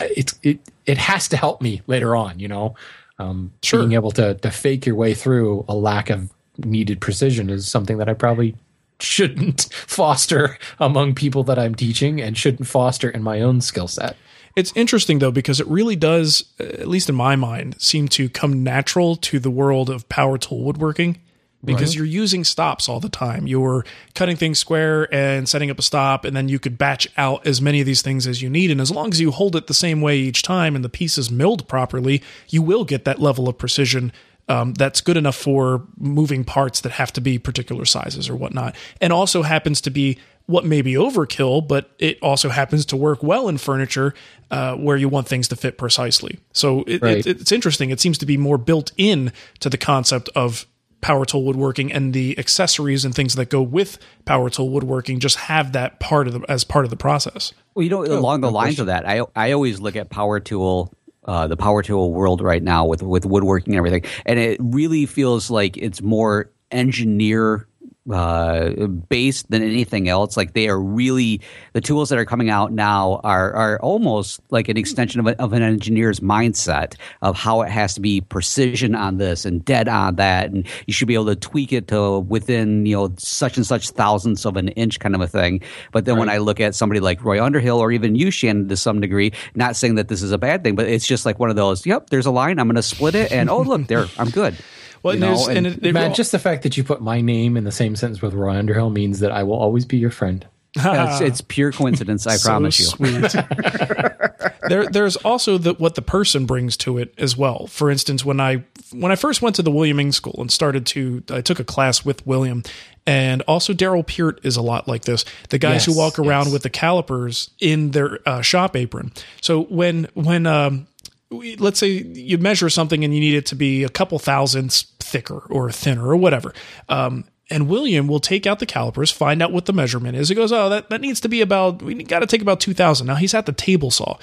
it's 0.00 0.38
it 0.42 0.58
it 0.86 0.98
has 0.98 1.28
to 1.28 1.36
help 1.36 1.60
me 1.62 1.82
later 1.86 2.16
on, 2.16 2.38
you 2.40 2.48
know. 2.48 2.74
Um, 3.20 3.52
sure. 3.62 3.80
Being 3.80 3.92
able 3.92 4.10
to 4.12 4.34
to 4.34 4.50
fake 4.50 4.86
your 4.86 4.96
way 4.96 5.14
through 5.14 5.64
a 5.68 5.74
lack 5.74 6.10
of 6.10 6.30
needed 6.58 7.00
precision 7.00 7.50
is 7.50 7.68
something 7.68 7.98
that 7.98 8.08
I 8.08 8.14
probably 8.14 8.56
shouldn't 8.98 9.72
foster 9.86 10.58
among 10.78 11.14
people 11.14 11.44
that 11.44 11.58
I'm 11.58 11.74
teaching 11.74 12.20
and 12.20 12.36
shouldn't 12.36 12.66
foster 12.66 13.08
in 13.10 13.22
my 13.22 13.40
own 13.40 13.60
skill 13.60 13.88
set. 13.88 14.16
It's 14.56 14.72
interesting 14.74 15.18
though 15.20 15.30
because 15.30 15.60
it 15.60 15.66
really 15.66 15.96
does, 15.96 16.44
at 16.58 16.88
least 16.88 17.08
in 17.08 17.14
my 17.14 17.36
mind, 17.36 17.76
seem 17.78 18.08
to 18.08 18.28
come 18.28 18.62
natural 18.62 19.16
to 19.16 19.38
the 19.38 19.50
world 19.50 19.90
of 19.90 20.08
power 20.08 20.38
tool 20.38 20.64
woodworking 20.64 21.18
because 21.64 21.90
right. 21.90 21.96
you're 21.96 22.06
using 22.06 22.44
stops 22.44 22.88
all 22.88 23.00
the 23.00 23.08
time. 23.08 23.46
You're 23.46 23.84
cutting 24.14 24.36
things 24.36 24.58
square 24.58 25.12
and 25.14 25.48
setting 25.48 25.70
up 25.70 25.78
a 25.78 25.82
stop, 25.82 26.24
and 26.24 26.36
then 26.36 26.48
you 26.48 26.58
could 26.58 26.78
batch 26.78 27.08
out 27.16 27.46
as 27.46 27.60
many 27.60 27.80
of 27.80 27.86
these 27.86 28.02
things 28.02 28.26
as 28.26 28.40
you 28.40 28.48
need. 28.48 28.70
And 28.70 28.80
as 28.80 28.90
long 28.90 29.10
as 29.10 29.20
you 29.20 29.30
hold 29.30 29.56
it 29.56 29.66
the 29.66 29.74
same 29.74 30.00
way 30.00 30.18
each 30.18 30.42
time 30.42 30.74
and 30.74 30.84
the 30.84 30.88
piece 30.88 31.18
is 31.18 31.30
milled 31.30 31.68
properly, 31.68 32.22
you 32.48 32.62
will 32.62 32.84
get 32.84 33.04
that 33.04 33.20
level 33.20 33.48
of 33.48 33.58
precision 33.58 34.12
um, 34.48 34.74
that's 34.74 35.00
good 35.00 35.16
enough 35.16 35.36
for 35.36 35.86
moving 35.96 36.44
parts 36.44 36.80
that 36.80 36.92
have 36.92 37.12
to 37.12 37.20
be 37.20 37.38
particular 37.38 37.84
sizes 37.84 38.28
or 38.28 38.34
whatnot. 38.34 38.74
And 39.00 39.12
also 39.12 39.42
happens 39.42 39.80
to 39.82 39.90
be 39.90 40.18
what 40.46 40.64
may 40.64 40.82
be 40.82 40.94
overkill, 40.94 41.66
but 41.66 41.92
it 42.00 42.18
also 42.20 42.48
happens 42.48 42.84
to 42.86 42.96
work 42.96 43.22
well 43.22 43.48
in 43.48 43.58
furniture 43.58 44.12
uh, 44.50 44.74
where 44.74 44.96
you 44.96 45.08
want 45.08 45.28
things 45.28 45.46
to 45.48 45.56
fit 45.56 45.78
precisely. 45.78 46.40
So 46.52 46.82
it, 46.88 47.00
right. 47.00 47.18
it, 47.18 47.40
it's 47.40 47.52
interesting. 47.52 47.90
It 47.90 48.00
seems 48.00 48.18
to 48.18 48.26
be 48.26 48.36
more 48.36 48.58
built 48.58 48.90
in 48.96 49.32
to 49.60 49.70
the 49.70 49.78
concept 49.78 50.28
of 50.34 50.66
power 51.00 51.24
tool 51.24 51.44
woodworking 51.44 51.92
and 51.92 52.12
the 52.12 52.38
accessories 52.38 53.04
and 53.04 53.14
things 53.14 53.34
that 53.34 53.48
go 53.50 53.62
with 53.62 53.98
power 54.24 54.50
tool 54.50 54.68
woodworking 54.68 55.18
just 55.18 55.36
have 55.36 55.72
that 55.72 56.00
part 56.00 56.26
of 56.26 56.34
the 56.34 56.40
as 56.48 56.64
part 56.64 56.84
of 56.84 56.90
the 56.90 56.96
process. 56.96 57.52
Well, 57.74 57.82
you 57.84 57.90
know, 57.90 58.04
oh, 58.06 58.18
along 58.18 58.42
the 58.42 58.50
lines 58.50 58.80
of 58.80 58.86
that, 58.86 59.08
I 59.08 59.22
I 59.34 59.52
always 59.52 59.80
look 59.80 59.96
at 59.96 60.10
power 60.10 60.40
tool 60.40 60.92
uh, 61.24 61.46
the 61.46 61.56
power 61.56 61.82
tool 61.82 62.12
world 62.12 62.40
right 62.40 62.62
now 62.62 62.86
with 62.86 63.02
with 63.02 63.24
woodworking 63.24 63.74
and 63.74 63.78
everything, 63.78 64.04
and 64.26 64.38
it 64.38 64.58
really 64.60 65.06
feels 65.06 65.50
like 65.50 65.76
it's 65.76 66.02
more 66.02 66.50
engineer 66.70 67.66
uh, 68.10 68.70
based 69.08 69.50
than 69.50 69.62
anything 69.62 70.08
else. 70.08 70.36
Like 70.36 70.54
they 70.54 70.68
are 70.68 70.80
really 70.80 71.40
the 71.74 71.80
tools 71.80 72.08
that 72.08 72.18
are 72.18 72.24
coming 72.24 72.50
out 72.50 72.72
now 72.72 73.20
are 73.24 73.52
are 73.52 73.80
almost 73.80 74.40
like 74.50 74.68
an 74.68 74.76
extension 74.76 75.20
of, 75.20 75.26
a, 75.26 75.40
of 75.40 75.52
an 75.52 75.62
engineer's 75.62 76.20
mindset 76.20 76.94
of 77.22 77.36
how 77.36 77.62
it 77.62 77.70
has 77.70 77.94
to 77.94 78.00
be 78.00 78.20
precision 78.20 78.94
on 78.94 79.18
this 79.18 79.44
and 79.44 79.64
dead 79.64 79.88
on 79.88 80.16
that, 80.16 80.50
and 80.50 80.66
you 80.86 80.92
should 80.92 81.08
be 81.08 81.14
able 81.14 81.26
to 81.26 81.36
tweak 81.36 81.72
it 81.72 81.88
to 81.88 82.20
within 82.20 82.86
you 82.86 82.96
know 82.96 83.12
such 83.18 83.56
and 83.56 83.66
such 83.66 83.90
thousandths 83.90 84.46
of 84.46 84.56
an 84.56 84.68
inch 84.68 84.98
kind 84.98 85.14
of 85.14 85.20
a 85.20 85.28
thing. 85.28 85.60
But 85.92 86.04
then 86.04 86.14
right. 86.14 86.20
when 86.20 86.28
I 86.30 86.38
look 86.38 86.60
at 86.60 86.74
somebody 86.74 87.00
like 87.00 87.22
Roy 87.22 87.42
Underhill 87.42 87.78
or 87.78 87.92
even 87.92 88.14
you, 88.14 88.30
Shannon, 88.30 88.68
to 88.68 88.76
some 88.76 89.00
degree, 89.00 89.32
not 89.54 89.76
saying 89.76 89.96
that 89.96 90.08
this 90.08 90.22
is 90.22 90.32
a 90.32 90.38
bad 90.38 90.64
thing, 90.64 90.74
but 90.74 90.88
it's 90.88 91.06
just 91.06 91.26
like 91.26 91.38
one 91.38 91.50
of 91.50 91.56
those. 91.56 91.84
Yep, 91.84 92.10
there's 92.10 92.26
a 92.26 92.30
line. 92.30 92.58
I'm 92.58 92.66
going 92.66 92.76
to 92.76 92.82
split 92.82 93.14
it, 93.14 93.30
and 93.30 93.50
oh 93.50 93.60
look, 93.60 93.86
there, 93.86 94.06
I'm 94.18 94.30
good. 94.30 94.56
Well, 95.02 95.14
you 95.14 95.20
know, 95.20 95.48
and, 95.48 95.66
and 95.66 95.86
it, 95.86 95.92
Matt, 95.92 96.14
just 96.14 96.32
the 96.32 96.38
fact 96.38 96.62
that 96.64 96.76
you 96.76 96.84
put 96.84 97.00
my 97.00 97.20
name 97.20 97.56
in 97.56 97.64
the 97.64 97.72
same 97.72 97.96
sentence 97.96 98.20
with 98.20 98.34
Roy 98.34 98.54
Underhill 98.54 98.90
means 98.90 99.20
that 99.20 99.32
I 99.32 99.42
will 99.44 99.56
always 99.56 99.86
be 99.86 99.96
your 99.96 100.10
friend. 100.10 100.46
it's, 100.76 101.20
it's, 101.20 101.40
pure 101.40 101.72
coincidence, 101.72 102.26
I 102.26 102.36
so 102.36 102.48
promise 102.48 102.78
you. 102.78 102.86
Sweet. 102.86 103.32
there, 104.68 104.86
there's 104.86 105.16
also 105.16 105.58
the, 105.58 105.74
what 105.74 105.96
the 105.96 106.02
person 106.02 106.46
brings 106.46 106.76
to 106.78 106.98
it 106.98 107.12
as 107.18 107.36
well. 107.36 107.66
For 107.66 107.90
instance, 107.90 108.24
when 108.24 108.40
I 108.40 108.64
when 108.92 109.10
I 109.10 109.16
first 109.16 109.42
went 109.42 109.56
to 109.56 109.62
the 109.62 109.70
William 109.70 109.98
Ng 110.00 110.12
School 110.12 110.36
and 110.38 110.50
started 110.50 110.86
to, 110.86 111.22
I 111.30 111.40
took 111.40 111.60
a 111.60 111.64
class 111.64 112.04
with 112.04 112.26
William, 112.26 112.62
and 113.06 113.42
also 113.42 113.72
Darrell 113.72 114.04
Peart 114.04 114.40
is 114.44 114.56
a 114.56 114.62
lot 114.62 114.86
like 114.86 115.02
this. 115.02 115.24
The 115.48 115.58
guys 115.58 115.74
yes, 115.74 115.84
who 115.86 115.96
walk 115.96 116.18
around 116.18 116.46
yes. 116.46 116.52
with 116.52 116.62
the 116.62 116.70
calipers 116.70 117.50
in 117.60 117.90
their 117.90 118.18
uh, 118.26 118.42
shop 118.42 118.76
apron. 118.76 119.12
So 119.40 119.64
when 119.64 120.08
when 120.14 120.46
um, 120.46 120.86
let's 121.30 121.78
say 121.78 121.88
you 121.88 122.38
measure 122.38 122.68
something 122.68 123.04
and 123.04 123.14
you 123.14 123.20
need 123.20 123.34
it 123.34 123.46
to 123.46 123.54
be 123.54 123.84
a 123.84 123.88
couple 123.88 124.18
thousandths 124.18 124.82
thicker 124.98 125.38
or 125.50 125.70
thinner 125.70 126.08
or 126.08 126.16
whatever. 126.16 126.52
Um, 126.88 127.24
and 127.50 127.68
William 127.68 128.06
will 128.06 128.20
take 128.20 128.46
out 128.46 128.60
the 128.60 128.66
calipers, 128.66 129.10
find 129.10 129.42
out 129.42 129.52
what 129.52 129.66
the 129.66 129.72
measurement 129.72 130.16
is. 130.16 130.28
He 130.28 130.34
goes, 130.34 130.52
"Oh, 130.52 130.68
that, 130.68 130.88
that 130.90 131.00
needs 131.00 131.20
to 131.20 131.28
be 131.28 131.40
about. 131.40 131.82
We 131.82 131.94
got 132.04 132.20
to 132.20 132.26
take 132.26 132.42
about 132.42 132.60
two 132.60 132.74
thousand. 132.74 133.08
Now 133.08 133.16
he's 133.16 133.34
at 133.34 133.46
the 133.46 133.52
table 133.52 133.90
saw, 133.90 134.18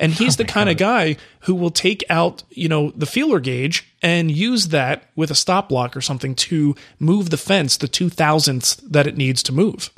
and 0.00 0.12
he's 0.12 0.34
oh 0.34 0.42
the 0.42 0.44
kind 0.44 0.66
God. 0.66 0.72
of 0.72 0.76
guy 0.78 1.16
who 1.40 1.54
will 1.54 1.70
take 1.70 2.02
out, 2.10 2.42
you 2.50 2.68
know, 2.68 2.90
the 2.90 3.06
feeler 3.06 3.38
gauge 3.38 3.88
and 4.02 4.32
use 4.32 4.68
that 4.68 5.10
with 5.14 5.30
a 5.30 5.34
stop 5.36 5.68
block 5.68 5.96
or 5.96 6.00
something 6.00 6.34
to 6.34 6.74
move 6.98 7.30
the 7.30 7.36
fence 7.36 7.76
the 7.76 7.86
two 7.86 8.10
thousandths 8.10 8.74
that 8.76 9.06
it 9.06 9.16
needs 9.16 9.44
to 9.44 9.52
move. 9.52 9.90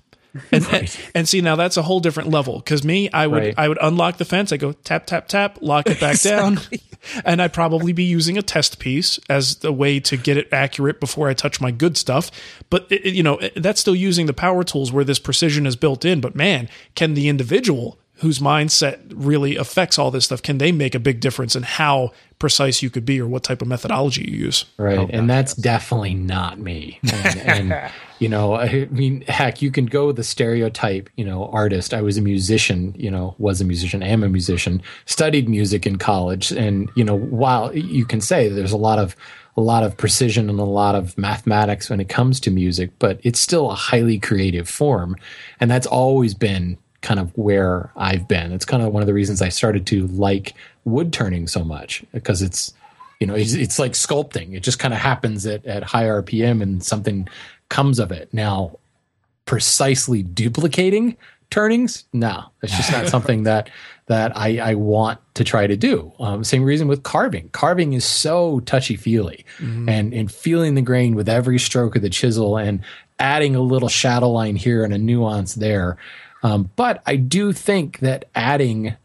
And, 0.51 0.65
right. 0.67 0.81
and, 0.81 0.99
and, 1.15 1.29
see 1.29 1.41
now 1.41 1.55
that's 1.55 1.77
a 1.77 1.83
whole 1.83 2.01
different 2.01 2.31
level 2.31 2.59
because 2.59 2.83
me 2.83 3.09
I 3.11 3.27
would 3.27 3.39
right. 3.39 3.55
I 3.57 3.69
would 3.69 3.79
unlock 3.81 4.17
the 4.17 4.25
fence 4.25 4.53
I 4.53 4.57
go 4.57 4.73
tap 4.73 5.07
tap 5.07 5.29
tap 5.29 5.59
lock 5.61 5.87
it 5.87 6.01
back 6.01 6.15
exactly. 6.15 6.79
down 6.79 7.23
and 7.25 7.41
I'd 7.41 7.53
probably 7.53 7.93
be 7.93 8.05
using 8.05 8.37
a 8.37 8.43
test 8.43 8.81
piece 8.81 9.21
as 9.29 9.57
the 9.57 9.73
way 9.73 10.01
to 10.01 10.17
get 10.17 10.37
it 10.37 10.53
accurate 10.53 10.99
before 10.99 11.29
I 11.29 11.35
touch 11.35 11.61
my 11.61 11.71
good 11.71 11.97
stuff 11.97 12.31
but 12.69 12.91
it, 12.91 13.15
you 13.15 13.23
know 13.23 13.39
that's 13.55 13.81
still 13.81 13.95
using 13.95 14.27
the 14.27 14.35
power 14.35 14.65
tools 14.65 14.91
where 14.91 15.05
this 15.05 15.21
precision 15.21 15.67
is 15.67 15.77
built 15.77 16.05
in 16.05 16.21
but 16.21 16.35
man 16.35 16.69
can 16.97 17.15
the 17.15 17.29
individual 17.29 17.99
whose 18.25 18.39
mindset 18.39 19.01
really 19.15 19.55
affects 19.55 19.99
all 19.99 20.11
this 20.11 20.25
stuff 20.25 20.41
can 20.41 20.57
they 20.57 20.73
make 20.73 20.95
a 20.95 20.99
big 20.99 21.21
difference 21.21 21.55
in 21.55 21.63
how 21.63 22.11
precise 22.39 22.83
you 22.83 22.89
could 22.89 23.05
be 23.05 23.21
or 23.21 23.27
what 23.27 23.45
type 23.45 23.61
of 23.61 23.69
methodology 23.69 24.25
you 24.27 24.39
use? 24.47 24.65
Right. 24.79 24.99
Oh, 24.99 25.07
and 25.13 25.29
that's 25.29 25.53
definitely 25.53 26.15
not 26.15 26.59
me. 26.59 26.99
And, 27.13 27.37
and 27.41 27.93
you 28.19 28.31
know 28.31 28.55
i 28.55 28.87
mean 28.91 29.23
heck 29.23 29.61
you 29.61 29.71
can 29.71 29.85
go 29.85 30.13
the 30.13 30.23
stereotype 30.23 31.11
you 31.17 31.25
know 31.25 31.49
artist 31.49 31.93
i 31.93 32.01
was 32.01 32.17
a 32.17 32.23
musician 32.23 32.95
you 32.97 33.11
know 33.11 33.35
was 33.39 33.61
a 33.61 33.65
musician 33.65 34.05
am 34.05 34.23
a 34.23 34.29
musician 34.29 34.81
studied 35.05 35.49
music 35.49 35.85
in 35.87 35.99
college. 35.99 36.51
And 36.51 36.91
you 36.95 37.05
know 37.05 37.17
while 37.17 37.77
you 37.77 38.07
can 38.07 38.23
say 38.23 38.49
there's 38.49 38.73
a 38.73 38.79
lot 38.79 38.99
of 38.99 39.15
a 39.57 39.61
lot 39.61 39.83
of 39.83 39.97
precision 39.97 40.49
and 40.49 40.59
a 40.59 40.65
lot 40.65 40.95
of 40.95 41.19
mathematics 41.19 41.91
when 41.91 42.01
it 42.01 42.09
comes 42.09 42.41
to 42.41 42.51
music 42.51 42.91
but 42.99 43.21
it's 43.23 43.41
still 43.41 43.71
a 43.71 43.75
highly 43.75 44.19
creative 44.19 44.69
form. 44.69 45.17
And 45.61 45.71
that's 45.71 45.87
always 45.87 46.33
been 46.33 46.79
kind 47.05 47.21
of 47.21 47.37
where 47.39 47.91
I've 47.97 48.27
been. 48.27 48.51
It's 48.51 48.65
kind 48.65 48.83
of 48.83 48.93
one 48.93 49.03
of 49.03 49.07
the 49.07 49.15
reasons 49.15 49.41
I 49.41 49.51
started 49.51 49.87
to 49.89 50.09
like 50.09 50.55
wood 50.85 51.13
turning 51.13 51.47
so 51.47 51.63
much 51.63 52.03
because 52.13 52.43
it's 52.43 52.75
you 53.21 53.27
know 53.29 53.35
it's, 53.35 53.53
it's 53.53 53.79
like 53.79 53.93
sculpting. 53.93 54.55
It 54.57 54.61
just 54.65 54.81
kind 54.81 54.93
of 54.93 54.99
happens 54.99 55.47
at 55.47 55.65
at 55.67 55.85
high 55.85 56.05
RPM 56.05 56.63
and 56.63 56.83
something 56.83 57.29
comes 57.69 58.01
of 58.01 58.11
it. 58.11 58.29
Now, 58.33 58.79
precisely 59.45 60.23
duplicating 60.23 61.17
turnings, 61.51 62.05
no, 62.13 62.47
it's 62.63 62.77
just 62.77 62.91
not 62.91 63.07
something 63.15 63.45
that 63.45 63.71
that 64.07 64.37
I, 64.37 64.59
I 64.59 64.75
want 64.75 65.19
to 65.35 65.45
try 65.45 65.67
to 65.67 65.77
do. 65.77 66.13
Um, 66.19 66.45
same 66.45 66.63
reason 66.63 66.89
with 66.89 67.05
carving. 67.05 67.49
Carving 67.51 67.95
is 67.95 68.05
so 68.05 68.61
touchy 68.61 68.97
feely, 68.97 69.45
mm-hmm. 69.59 69.89
and 69.89 70.13
and 70.13 70.33
feeling 70.33 70.75
the 70.75 70.83
grain 70.83 71.15
with 71.15 71.29
every 71.29 71.59
stroke 71.59 71.97
of 71.97 72.03
the 72.03 72.11
chisel 72.11 72.57
and 72.57 72.83
adding 73.19 73.55
a 73.55 73.61
little 73.61 73.89
shadow 73.89 74.31
line 74.31 74.57
here 74.57 74.85
and 74.85 74.93
a 74.93 74.99
nuance 74.99 75.55
there. 75.55 75.97
Um, 76.45 76.71
but 76.77 77.03
I 77.07 77.17
do 77.17 77.53
think 77.53 77.99
that 78.01 78.27
adding 78.35 78.97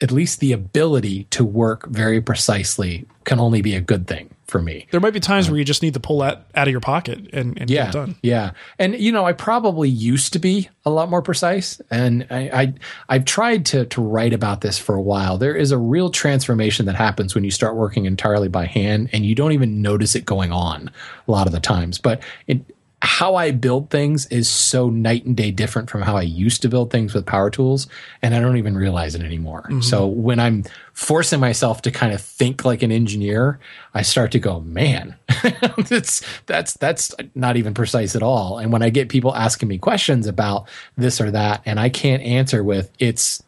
at 0.00 0.10
least 0.10 0.40
the 0.40 0.52
ability 0.52 1.24
to 1.24 1.44
work 1.44 1.86
very 1.88 2.20
precisely 2.20 3.06
can 3.24 3.40
only 3.40 3.60
be 3.62 3.74
a 3.74 3.80
good 3.80 4.06
thing 4.06 4.30
for 4.46 4.62
me. 4.62 4.86
There 4.90 5.00
might 5.00 5.12
be 5.12 5.20
times 5.20 5.46
um, 5.46 5.52
where 5.52 5.58
you 5.58 5.64
just 5.64 5.82
need 5.82 5.94
to 5.94 6.00
pull 6.00 6.20
that 6.20 6.46
out 6.54 6.68
of 6.68 6.70
your 6.70 6.80
pocket 6.80 7.30
and, 7.32 7.58
and 7.58 7.68
yeah, 7.68 7.86
get 7.86 7.88
it 7.88 7.92
done. 7.92 8.16
Yeah. 8.22 8.50
And 8.78 8.94
you 8.98 9.10
know, 9.10 9.24
I 9.24 9.32
probably 9.32 9.88
used 9.88 10.34
to 10.34 10.38
be 10.38 10.68
a 10.84 10.90
lot 10.90 11.10
more 11.10 11.22
precise. 11.22 11.80
And 11.90 12.26
I, 12.30 12.74
I 13.08 13.14
have 13.14 13.24
tried 13.24 13.66
to 13.66 13.86
to 13.86 14.00
write 14.00 14.32
about 14.32 14.60
this 14.60 14.78
for 14.78 14.94
a 14.94 15.02
while. 15.02 15.38
There 15.38 15.56
is 15.56 15.72
a 15.72 15.78
real 15.78 16.10
transformation 16.10 16.86
that 16.86 16.94
happens 16.94 17.34
when 17.34 17.42
you 17.42 17.50
start 17.50 17.74
working 17.74 18.04
entirely 18.04 18.48
by 18.48 18.66
hand 18.66 19.10
and 19.12 19.26
you 19.26 19.34
don't 19.34 19.52
even 19.52 19.82
notice 19.82 20.14
it 20.14 20.24
going 20.24 20.52
on 20.52 20.90
a 21.26 21.30
lot 21.30 21.46
of 21.46 21.52
the 21.52 21.60
times. 21.60 21.98
But 21.98 22.22
it 22.46 22.75
how 23.02 23.34
I 23.34 23.50
build 23.50 23.90
things 23.90 24.26
is 24.26 24.48
so 24.48 24.88
night 24.88 25.26
and 25.26 25.36
day 25.36 25.50
different 25.50 25.90
from 25.90 26.02
how 26.02 26.16
I 26.16 26.22
used 26.22 26.62
to 26.62 26.68
build 26.68 26.90
things 26.90 27.12
with 27.12 27.26
power 27.26 27.50
tools, 27.50 27.88
and 28.22 28.34
I 28.34 28.40
don't 28.40 28.56
even 28.56 28.76
realize 28.76 29.14
it 29.14 29.22
anymore. 29.22 29.62
Mm-hmm. 29.64 29.80
So 29.82 30.06
when 30.06 30.40
I'm 30.40 30.64
forcing 30.94 31.38
myself 31.38 31.82
to 31.82 31.90
kind 31.90 32.14
of 32.14 32.22
think 32.22 32.64
like 32.64 32.82
an 32.82 32.90
engineer, 32.90 33.58
I 33.92 34.00
start 34.00 34.32
to 34.32 34.38
go, 34.38 34.60
man, 34.60 35.16
that's 35.88 36.22
that's 36.46 36.72
that's 36.74 37.14
not 37.34 37.56
even 37.56 37.74
precise 37.74 38.16
at 38.16 38.22
all. 38.22 38.58
And 38.58 38.72
when 38.72 38.82
I 38.82 38.88
get 38.88 39.10
people 39.10 39.34
asking 39.34 39.68
me 39.68 39.76
questions 39.76 40.26
about 40.26 40.66
this 40.96 41.20
or 41.20 41.30
that, 41.30 41.62
and 41.66 41.78
I 41.78 41.90
can't 41.90 42.22
answer 42.22 42.64
with 42.64 42.90
it's 42.98 43.42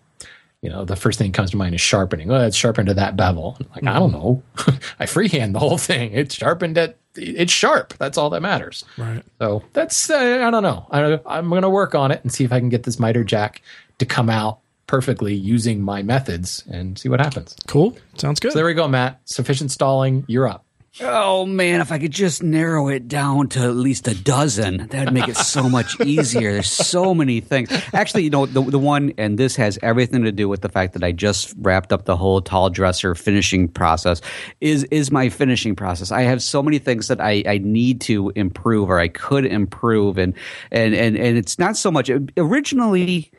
you 0.61 0.71
know, 0.71 0.85
the 0.85 0.97
first 0.97 1.19
thing 1.19 1.31
that 1.31 1.37
comes 1.37 1.53
to 1.53 1.57
mind 1.57 1.75
is 1.75 1.81
sharpening. 1.81 2.31
Oh, 2.33 2.45
it's 2.45 2.57
sharpened 2.57 2.89
to 2.89 2.95
that 2.95 3.17
bevel. 3.17 3.57
I'm 3.61 3.67
like, 3.71 3.79
mm-hmm. 3.79 3.89
I 3.89 3.99
don't 3.99 4.13
know. 4.13 4.43
I 4.99 5.07
freehand 5.07 5.55
the 5.55 5.61
whole 5.61 5.79
thing. 5.79 6.13
It's 6.13 6.35
sharpened 6.35 6.77
at 6.77 6.97
it's 7.19 7.53
sharp. 7.53 7.95
That's 7.99 8.17
all 8.17 8.31
that 8.31 8.41
matters. 8.41 8.85
Right. 8.97 9.23
So 9.39 9.63
that's 9.73 10.11
uh, 10.11 10.45
I 10.47 10.51
don't 10.51 10.63
know. 10.63 10.87
I, 10.91 11.21
I'm 11.27 11.49
going 11.49 11.63
to 11.63 11.71
work 11.71 11.95
on 11.95 12.11
it 12.11 12.21
and 12.23 12.33
see 12.33 12.45
if 12.45 12.53
I 12.53 12.61
can 12.61 12.69
get 12.69 12.85
this 12.85 12.99
miter 12.99 13.25
jack 13.25 13.63
to 13.99 14.07
come 14.07 14.31
out 14.31 14.61
perfectly 14.87 15.35
using 15.35 15.83
my 15.83 16.03
methods 16.03 16.65
and 16.71 16.99
see 16.99 17.09
what 17.09 17.21
happens. 17.21 17.55
Cool. 17.67 17.97
Sounds 18.15 18.41
good. 18.41 18.53
So 18.53 18.59
there 18.59 18.67
we 18.67 18.75
go, 18.75 18.89
Matt. 18.89 19.21
Sufficient 19.27 19.71
stalling. 19.71 20.25
You're 20.27 20.49
up. 20.49 20.65
Oh 21.01 21.47
man, 21.47 21.81
if 21.81 21.93
I 21.93 21.99
could 21.99 22.11
just 22.13 22.43
narrow 22.43 22.89
it 22.89 23.07
down 23.07 23.49
to 23.51 23.61
at 23.61 23.77
least 23.77 24.09
a 24.09 24.15
dozen, 24.15 24.89
that'd 24.89 25.15
make 25.15 25.29
it 25.29 25.37
so 25.37 25.69
much 25.69 26.01
easier. 26.05 26.53
There's 26.53 26.71
so 26.71 27.15
many 27.15 27.41
things. 27.41 27.71
Actually, 27.93 28.25
you 28.25 28.31
know, 28.31 28.47
the 28.47 28.63
the 28.63 28.79
one 28.79 29.13
and 29.17 29.39
this 29.39 29.55
has 29.57 29.79
everything 29.83 30.25
to 30.25 30.33
do 30.33 30.49
with 30.49 30.63
the 30.63 30.69
fact 30.69 30.95
that 30.95 31.05
I 31.05 31.13
just 31.13 31.55
wrapped 31.59 31.93
up 31.93 32.05
the 32.05 32.17
whole 32.17 32.41
tall 32.41 32.71
dresser 32.71 33.15
finishing 33.15 33.69
process 33.69 34.21
is 34.61 34.85
is 34.85 35.11
my 35.11 35.29
finishing 35.29 35.77
process. 35.77 36.11
I 36.11 36.23
have 36.23 36.43
so 36.43 36.63
many 36.63 36.79
things 36.79 37.09
that 37.09 37.21
I, 37.21 37.43
I 37.47 37.59
need 37.59 38.01
to 38.03 38.31
improve 38.35 38.91
or 38.91 38.99
I 38.99 39.09
could 39.09 39.45
improve 39.45 40.19
and 40.19 40.35
and 40.71 40.95
and 40.95 41.17
and 41.17 41.39
it's 41.39 41.59
not 41.59 41.77
so 41.77 41.91
much 41.91 42.11
originally 42.37 43.31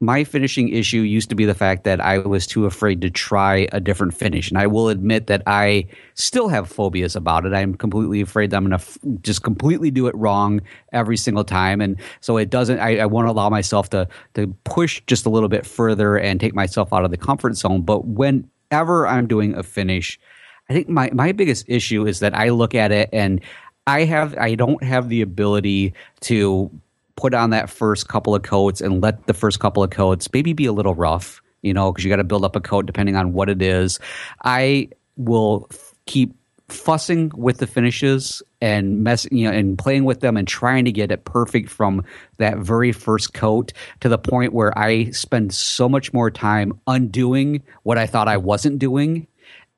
my 0.00 0.24
finishing 0.24 0.68
issue 0.68 1.00
used 1.00 1.30
to 1.30 1.34
be 1.34 1.46
the 1.46 1.54
fact 1.54 1.84
that 1.84 2.02
I 2.02 2.18
was 2.18 2.46
too 2.46 2.66
afraid 2.66 3.00
to 3.00 3.08
try 3.08 3.66
a 3.72 3.80
different 3.80 4.12
finish. 4.12 4.50
And 4.50 4.58
I 4.58 4.66
will 4.66 4.90
admit 4.90 5.26
that 5.28 5.42
I 5.46 5.86
still 6.14 6.48
have 6.48 6.68
phobias 6.68 7.16
about 7.16 7.46
it. 7.46 7.54
I'm 7.54 7.74
completely 7.74 8.20
afraid 8.20 8.50
that 8.50 8.58
I'm 8.58 8.64
going 8.64 8.78
to 8.78 8.84
f- 8.84 8.98
just 9.22 9.42
completely 9.42 9.90
do 9.90 10.06
it 10.06 10.14
wrong 10.14 10.60
every 10.92 11.16
single 11.16 11.44
time. 11.44 11.80
And 11.80 11.96
so 12.20 12.36
it 12.36 12.50
doesn't, 12.50 12.78
I, 12.78 12.98
I 12.98 13.06
won't 13.06 13.28
allow 13.28 13.48
myself 13.48 13.88
to, 13.90 14.06
to 14.34 14.48
push 14.64 15.00
just 15.06 15.24
a 15.24 15.30
little 15.30 15.48
bit 15.48 15.64
further 15.64 16.18
and 16.18 16.38
take 16.38 16.54
myself 16.54 16.92
out 16.92 17.06
of 17.06 17.10
the 17.10 17.16
comfort 17.16 17.56
zone. 17.56 17.80
But 17.80 18.04
whenever 18.04 19.06
I'm 19.06 19.26
doing 19.26 19.54
a 19.54 19.62
finish, 19.62 20.20
I 20.68 20.74
think 20.74 20.90
my, 20.90 21.10
my 21.14 21.32
biggest 21.32 21.64
issue 21.68 22.06
is 22.06 22.20
that 22.20 22.34
I 22.34 22.50
look 22.50 22.74
at 22.74 22.92
it 22.92 23.08
and 23.14 23.40
I 23.86 24.04
have 24.04 24.36
I 24.36 24.56
don't 24.56 24.82
have 24.82 25.08
the 25.08 25.22
ability 25.22 25.94
to 26.22 26.70
put 27.16 27.34
on 27.34 27.50
that 27.50 27.70
first 27.70 28.08
couple 28.08 28.34
of 28.34 28.42
coats 28.42 28.80
and 28.80 29.02
let 29.02 29.26
the 29.26 29.34
first 29.34 29.58
couple 29.58 29.82
of 29.82 29.90
coats 29.90 30.28
maybe 30.32 30.52
be 30.52 30.66
a 30.66 30.72
little 30.72 30.94
rough, 30.94 31.42
you 31.62 31.74
know, 31.74 31.90
because 31.90 32.04
you 32.04 32.10
got 32.10 32.16
to 32.16 32.24
build 32.24 32.44
up 32.44 32.56
a 32.56 32.60
coat 32.60 32.86
depending 32.86 33.16
on 33.16 33.32
what 33.32 33.48
it 33.48 33.62
is. 33.62 33.98
I 34.44 34.90
will 35.16 35.68
keep 36.04 36.34
fussing 36.68 37.30
with 37.34 37.58
the 37.58 37.66
finishes 37.66 38.42
and 38.60 39.04
mess 39.04 39.26
you 39.30 39.44
know 39.44 39.56
and 39.56 39.78
playing 39.78 40.04
with 40.04 40.18
them 40.18 40.36
and 40.36 40.48
trying 40.48 40.84
to 40.84 40.90
get 40.90 41.12
it 41.12 41.24
perfect 41.24 41.70
from 41.70 42.04
that 42.38 42.58
very 42.58 42.90
first 42.90 43.34
coat 43.34 43.72
to 44.00 44.08
the 44.08 44.18
point 44.18 44.52
where 44.52 44.76
I 44.76 45.10
spend 45.10 45.54
so 45.54 45.88
much 45.88 46.12
more 46.12 46.28
time 46.28 46.80
undoing 46.88 47.62
what 47.84 47.98
I 47.98 48.06
thought 48.06 48.26
I 48.26 48.38
wasn't 48.38 48.80
doing 48.80 49.28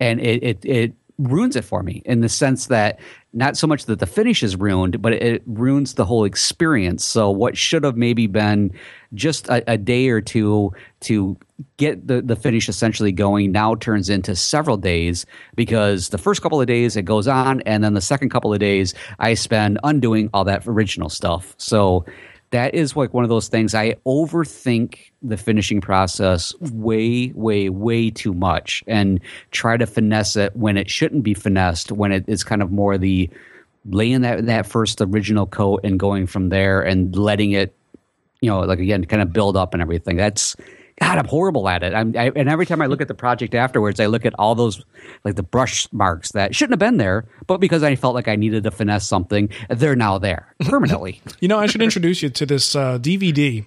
and 0.01 0.19
it 0.21 0.43
it, 0.43 0.65
it 0.65 0.95
ruins 1.19 1.57
it 1.57 1.65
for 1.65 1.83
me 1.83 2.01
in 2.05 2.21
the 2.21 2.29
sense 2.29 2.67
that 2.67 2.99
not 3.33 3.57
so 3.57 3.67
much 3.67 3.85
that 3.87 3.99
the 3.99 4.07
finish 4.07 4.43
is 4.43 4.57
ruined, 4.57 5.03
but 5.03 5.13
it 5.13 5.43
ruins 5.47 5.95
the 5.95 6.05
whole 6.05 6.25
experience. 6.25 7.05
So 7.05 7.31
what 7.31 7.57
should 7.57 7.85
have 7.85 7.97
maybe 7.97 8.27
been 8.27 8.73
just 9.15 9.49
a, 9.49 9.63
a 9.71 9.77
day 9.77 10.09
or 10.09 10.21
two 10.21 10.73
to 11.01 11.37
get 11.77 12.07
the, 12.07 12.23
the 12.23 12.37
finish 12.37 12.69
essentially 12.69 13.13
going 13.13 13.53
now 13.53 13.75
turns 13.75 14.09
into 14.09 14.37
several 14.37 14.77
days 14.77 15.27
because 15.57 16.11
the 16.11 16.19
first 16.19 16.41
couple 16.41 16.61
of 16.61 16.67
days 16.67 16.97
it 16.97 17.03
goes 17.03 17.27
on 17.27 17.61
and 17.63 17.83
then 17.83 17.95
the 17.95 18.01
second 18.01 18.31
couple 18.31 18.53
of 18.53 18.61
days 18.61 18.95
I 19.19 19.35
spend 19.35 19.79
undoing 19.83 20.31
all 20.33 20.45
that 20.45 20.63
original 20.67 21.09
stuff. 21.09 21.55
So 21.59 22.07
that 22.51 22.75
is 22.75 22.97
like 22.97 23.13
one 23.13 23.25
of 23.25 23.31
those 23.31 23.49
things 23.49 23.75
I 23.75 23.95
overthink 24.07 25.11
the 25.23 25.37
finishing 25.37 25.81
process 25.81 26.55
way, 26.61 27.33
way, 27.35 27.69
way 27.69 28.11
too 28.11 28.33
much 28.33 28.83
and 28.87 29.21
try 29.51 29.77
to 29.77 29.87
finesse 29.87 30.37
it 30.37 30.57
when 30.57 30.77
it 30.77 30.91
shouldn't 30.91 31.23
be 31.23 31.35
finessed, 31.35 31.93
when 31.93 32.13
it 32.13 32.25
is 32.27 32.45
kind 32.45 32.63
of 32.63 32.71
more 32.71 32.97
the 32.97 33.29
laying 33.91 34.23
that, 34.23 34.47
that 34.47 34.67
first 34.67 35.01
original 35.01 35.47
coat 35.47 35.81
and 35.85 35.99
going 35.99 36.27
from 36.27 36.49
there 36.49 36.81
and 36.81 37.15
letting 37.17 37.53
it, 37.53 37.75
you 38.41 38.51
know, 38.51 38.61
like 38.61 38.79
again, 38.79 39.05
kind 39.05 39.23
of 39.23 39.33
build 39.33 39.57
up 39.57 39.75
and 39.75 39.83
everything. 39.83 40.17
That's 40.17 40.57
God, 41.01 41.19
I'm 41.19 41.27
horrible 41.27 41.69
at 41.69 41.83
it. 41.83 41.95
I'm, 41.95 42.15
I, 42.17 42.33
and 42.35 42.49
every 42.49 42.67
time 42.67 42.83
I 42.83 42.87
look 42.87 43.01
at 43.01 43.09
the 43.09 43.15
project 43.15 43.55
afterwards, 43.55 44.01
I 44.01 44.07
look 44.07 44.27
at 44.27 44.35
all 44.39 44.55
those 44.55 44.85
like 45.25 45.37
the 45.37 45.43
brush 45.43 45.87
marks 45.93 46.33
that 46.33 46.55
shouldn't 46.55 46.73
have 46.73 46.79
been 46.79 46.97
there, 46.97 47.25
but 47.47 47.59
because 47.59 47.83
I 47.83 47.95
felt 47.95 48.15
like 48.15 48.29
I 48.29 48.37
needed 48.37 48.65
to 48.65 48.71
finesse 48.71 49.07
something, 49.07 49.49
they're 49.69 49.97
now 49.97 50.19
there 50.19 50.55
permanently. 50.61 51.23
you 51.41 51.49
know, 51.49 51.59
I 51.59 51.67
should 51.67 51.83
introduce 51.83 52.23
you 52.23 52.31
to 52.31 52.47
this 52.47 52.75
uh, 52.75 52.99
DVD 52.99 53.65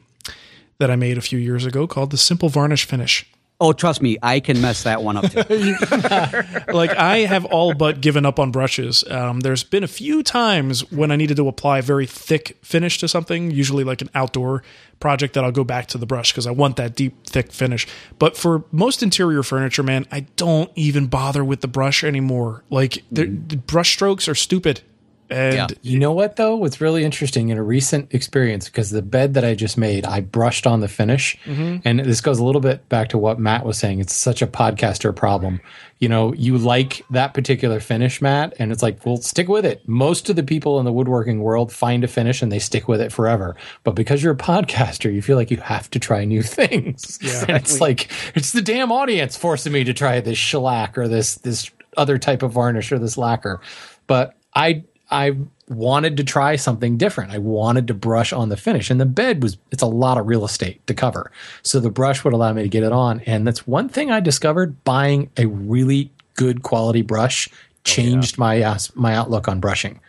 that 0.79 0.91
I 0.91 0.95
made 0.95 1.17
a 1.17 1.21
few 1.21 1.39
years 1.39 1.65
ago 1.65 1.87
called 1.87 2.11
the 2.11 2.17
Simple 2.17 2.49
Varnish 2.49 2.85
Finish. 2.85 3.30
Oh, 3.61 3.73
trust 3.73 4.01
me, 4.01 4.17
I 4.23 4.39
can 4.39 4.59
mess 4.59 4.81
that 4.83 5.03
one 5.03 5.17
up 5.17 5.31
too. 5.31 5.37
like 6.73 6.89
I 6.97 7.19
have 7.27 7.45
all 7.45 7.75
but 7.75 8.01
given 8.01 8.25
up 8.25 8.39
on 8.39 8.49
brushes. 8.49 9.03
Um, 9.07 9.41
there's 9.41 9.63
been 9.63 9.83
a 9.83 9.87
few 9.87 10.23
times 10.23 10.91
when 10.91 11.11
I 11.11 11.15
needed 11.15 11.37
to 11.37 11.47
apply 11.47 11.77
a 11.77 11.81
very 11.83 12.07
thick 12.07 12.57
finish 12.63 12.97
to 12.97 13.07
something, 13.07 13.51
usually 13.51 13.83
like 13.83 14.01
an 14.01 14.09
outdoor 14.15 14.63
project 14.99 15.35
that 15.35 15.43
I'll 15.43 15.51
go 15.51 15.63
back 15.63 15.85
to 15.89 15.99
the 15.99 16.07
brush 16.07 16.31
because 16.31 16.47
I 16.47 16.51
want 16.51 16.77
that 16.77 16.95
deep, 16.95 17.27
thick 17.27 17.51
finish. 17.51 17.85
But 18.17 18.35
for 18.35 18.63
most 18.71 19.03
interior 19.03 19.43
furniture, 19.43 19.83
man, 19.83 20.07
I 20.11 20.21
don't 20.37 20.71
even 20.75 21.05
bother 21.05 21.45
with 21.45 21.61
the 21.61 21.67
brush 21.67 22.03
anymore. 22.03 22.63
Like 22.71 23.03
the 23.11 23.27
brush 23.27 23.93
strokes 23.93 24.27
are 24.27 24.35
stupid. 24.35 24.81
And 25.31 25.55
yeah. 25.55 25.67
you 25.81 25.97
know 25.97 26.11
what 26.11 26.35
though? 26.35 26.57
What's 26.57 26.81
really 26.81 27.05
interesting 27.05 27.49
in 27.49 27.57
a 27.57 27.63
recent 27.63 28.13
experience 28.13 28.65
because 28.65 28.89
the 28.89 29.01
bed 29.01 29.33
that 29.35 29.45
I 29.45 29.55
just 29.55 29.77
made, 29.77 30.05
I 30.05 30.19
brushed 30.19 30.67
on 30.67 30.81
the 30.81 30.89
finish, 30.89 31.37
mm-hmm. 31.45 31.77
and 31.85 32.01
this 32.01 32.19
goes 32.19 32.37
a 32.37 32.43
little 32.43 32.59
bit 32.59 32.87
back 32.89 33.07
to 33.09 33.17
what 33.17 33.39
Matt 33.39 33.65
was 33.65 33.77
saying. 33.77 34.01
It's 34.01 34.13
such 34.13 34.41
a 34.41 34.47
podcaster 34.47 35.15
problem. 35.15 35.61
You 35.99 36.09
know, 36.09 36.33
you 36.33 36.57
like 36.57 37.05
that 37.11 37.33
particular 37.33 37.79
finish, 37.79 38.21
Matt, 38.21 38.55
and 38.59 38.73
it's 38.73 38.83
like, 38.83 39.05
well, 39.05 39.17
stick 39.17 39.47
with 39.47 39.65
it. 39.65 39.87
Most 39.87 40.29
of 40.29 40.35
the 40.35 40.43
people 40.43 40.79
in 40.79 40.85
the 40.85 40.91
woodworking 40.91 41.41
world 41.41 41.71
find 41.71 42.03
a 42.03 42.07
finish 42.09 42.41
and 42.41 42.51
they 42.51 42.59
stick 42.59 42.89
with 42.89 42.99
it 42.99 43.13
forever. 43.13 43.55
But 43.85 43.95
because 43.95 44.21
you're 44.21 44.33
a 44.33 44.37
podcaster, 44.51 45.13
you 45.13 45.21
feel 45.21 45.37
like 45.37 45.49
you 45.49 45.57
have 45.57 45.89
to 45.91 45.99
try 45.99 46.25
new 46.25 46.41
things. 46.41 47.19
Yeah. 47.21 47.45
And 47.51 47.57
it's 47.57 47.81
like 47.81 48.11
it's 48.35 48.51
the 48.51 48.61
damn 48.61 48.91
audience 48.91 49.37
forcing 49.37 49.71
me 49.71 49.83
to 49.85 49.93
try 49.93 50.19
this 50.19 50.37
shellac 50.37 50.97
or 50.97 51.07
this 51.07 51.35
this 51.35 51.71
other 51.97 52.17
type 52.17 52.43
of 52.43 52.51
varnish 52.51 52.91
or 52.91 52.99
this 52.99 53.17
lacquer. 53.17 53.61
But 54.07 54.35
I 54.53 54.83
I 55.11 55.35
wanted 55.67 56.17
to 56.17 56.23
try 56.23 56.55
something 56.55 56.97
different. 56.97 57.31
I 57.31 57.37
wanted 57.37 57.87
to 57.87 57.93
brush 57.93 58.33
on 58.33 58.49
the 58.49 58.57
finish, 58.57 58.89
and 58.89 58.99
the 58.99 59.05
bed 59.05 59.43
was 59.43 59.57
it's 59.71 59.83
a 59.83 59.87
lot 59.87 60.17
of 60.17 60.27
real 60.27 60.45
estate 60.45 60.85
to 60.87 60.93
cover. 60.93 61.31
So 61.63 61.79
the 61.79 61.89
brush 61.89 62.23
would 62.23 62.33
allow 62.33 62.53
me 62.53 62.63
to 62.63 62.69
get 62.69 62.83
it 62.83 62.91
on, 62.91 63.19
and 63.21 63.45
that's 63.45 63.67
one 63.67 63.89
thing 63.89 64.11
I 64.11 64.19
discovered: 64.19 64.83
buying 64.83 65.29
a 65.37 65.45
really 65.45 66.11
good 66.35 66.63
quality 66.63 67.01
brush 67.01 67.49
changed 67.83 68.35
oh, 68.39 68.45
yeah. 68.45 68.59
my 68.59 68.61
uh, 68.63 68.79
my 68.95 69.15
outlook 69.15 69.47
on 69.47 69.59
brushing. 69.59 69.99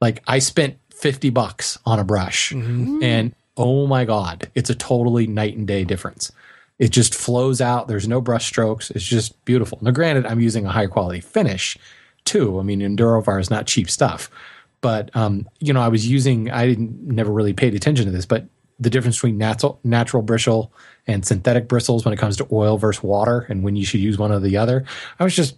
Like 0.00 0.22
I 0.26 0.38
spent 0.38 0.78
fifty 0.90 1.30
bucks 1.30 1.78
on 1.84 1.98
a 1.98 2.04
brush, 2.04 2.52
mm-hmm. 2.52 3.02
and 3.02 3.34
oh 3.56 3.86
my 3.86 4.04
god, 4.04 4.50
it's 4.54 4.70
a 4.70 4.74
totally 4.74 5.26
night 5.26 5.56
and 5.56 5.66
day 5.66 5.84
difference. 5.84 6.32
It 6.78 6.90
just 6.90 7.14
flows 7.14 7.60
out. 7.60 7.88
There's 7.88 8.06
no 8.06 8.20
brush 8.20 8.46
strokes. 8.46 8.90
It's 8.92 9.04
just 9.04 9.44
beautiful. 9.44 9.78
Now, 9.82 9.90
granted, 9.90 10.26
I'm 10.26 10.40
using 10.40 10.64
a 10.64 10.70
high 10.70 10.86
quality 10.86 11.20
finish 11.20 11.76
too. 12.28 12.60
I 12.60 12.62
mean, 12.62 12.80
Endurovar 12.80 13.40
is 13.40 13.50
not 13.50 13.66
cheap 13.66 13.90
stuff, 13.90 14.30
but 14.80 15.14
um, 15.16 15.48
you 15.58 15.72
know, 15.72 15.80
I 15.80 15.88
was 15.88 16.06
using. 16.06 16.50
I 16.50 16.66
didn't 16.66 17.06
never 17.06 17.32
really 17.32 17.52
paid 17.52 17.74
attention 17.74 18.06
to 18.06 18.12
this, 18.12 18.26
but 18.26 18.46
the 18.78 18.90
difference 18.90 19.16
between 19.16 19.38
natural 19.38 19.80
natural 19.82 20.22
bristle 20.22 20.72
and 21.06 21.26
synthetic 21.26 21.66
bristles 21.66 22.04
when 22.04 22.14
it 22.14 22.18
comes 22.18 22.36
to 22.36 22.46
oil 22.52 22.78
versus 22.78 23.02
water, 23.02 23.46
and 23.48 23.64
when 23.64 23.74
you 23.74 23.84
should 23.84 24.00
use 24.00 24.18
one 24.18 24.30
or 24.30 24.38
the 24.38 24.56
other. 24.56 24.84
I 25.18 25.24
was 25.24 25.34
just 25.34 25.56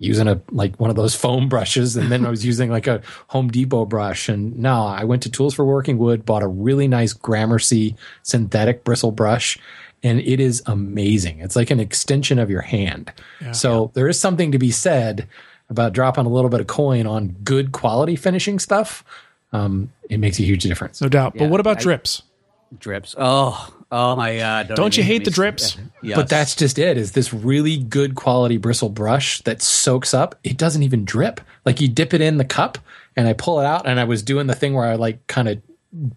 using 0.00 0.28
a 0.28 0.40
like 0.50 0.78
one 0.78 0.90
of 0.90 0.96
those 0.96 1.14
foam 1.14 1.48
brushes 1.48 1.96
and 1.96 2.10
then 2.10 2.24
I 2.24 2.30
was 2.30 2.44
using 2.44 2.70
like 2.70 2.86
a 2.86 3.02
Home 3.28 3.48
Depot 3.48 3.84
brush 3.84 4.28
and 4.28 4.56
no 4.58 4.86
I 4.86 5.04
went 5.04 5.22
to 5.24 5.30
Tools 5.30 5.54
for 5.54 5.64
Working 5.64 5.98
Wood 5.98 6.24
bought 6.24 6.42
a 6.42 6.48
really 6.48 6.88
nice 6.88 7.12
Gramercy 7.12 7.96
synthetic 8.22 8.84
bristle 8.84 9.12
brush 9.12 9.58
and 10.02 10.20
it 10.20 10.40
is 10.40 10.62
amazing 10.66 11.40
it's 11.40 11.56
like 11.56 11.70
an 11.70 11.80
extension 11.80 12.38
of 12.38 12.50
your 12.50 12.62
hand 12.62 13.12
yeah, 13.40 13.52
so 13.52 13.90
there 13.94 14.08
is 14.08 14.18
something 14.18 14.52
to 14.52 14.58
be 14.58 14.70
said 14.70 15.28
about 15.70 15.92
dropping 15.92 16.26
a 16.26 16.28
little 16.28 16.50
bit 16.50 16.60
of 16.60 16.66
coin 16.66 17.06
on 17.06 17.28
good 17.44 17.72
quality 17.72 18.16
finishing 18.16 18.58
stuff, 18.58 19.04
um, 19.52 19.92
it 20.08 20.18
makes 20.18 20.38
a 20.38 20.42
huge 20.42 20.62
difference. 20.62 21.00
No 21.00 21.08
doubt. 21.08 21.34
Yeah, 21.34 21.42
but 21.42 21.50
what 21.50 21.60
about 21.60 21.78
I, 21.78 21.80
drips? 21.80 22.22
Drips. 22.78 23.14
Oh, 23.16 23.74
oh 23.90 24.16
my 24.16 24.36
god! 24.36 24.68
Don't, 24.68 24.76
Don't 24.76 24.96
you 24.96 25.02
hate 25.02 25.24
the 25.24 25.30
drips? 25.30 25.78
Yes. 26.02 26.16
But 26.16 26.28
that's 26.28 26.54
just 26.54 26.78
it. 26.78 26.98
Is 26.98 27.12
this 27.12 27.32
really 27.32 27.78
good 27.78 28.14
quality 28.14 28.58
bristle 28.58 28.90
brush 28.90 29.40
that 29.42 29.62
soaks 29.62 30.12
up? 30.12 30.34
It 30.44 30.58
doesn't 30.58 30.82
even 30.82 31.04
drip. 31.06 31.40
Like 31.64 31.80
you 31.80 31.88
dip 31.88 32.12
it 32.12 32.20
in 32.20 32.36
the 32.36 32.44
cup, 32.44 32.76
and 33.16 33.26
I 33.26 33.32
pull 33.32 33.60
it 33.60 33.64
out, 33.64 33.86
and 33.86 33.98
I 33.98 34.04
was 34.04 34.22
doing 34.22 34.48
the 34.48 34.54
thing 34.54 34.74
where 34.74 34.84
I 34.84 34.96
like 34.96 35.26
kind 35.26 35.48
of 35.48 35.62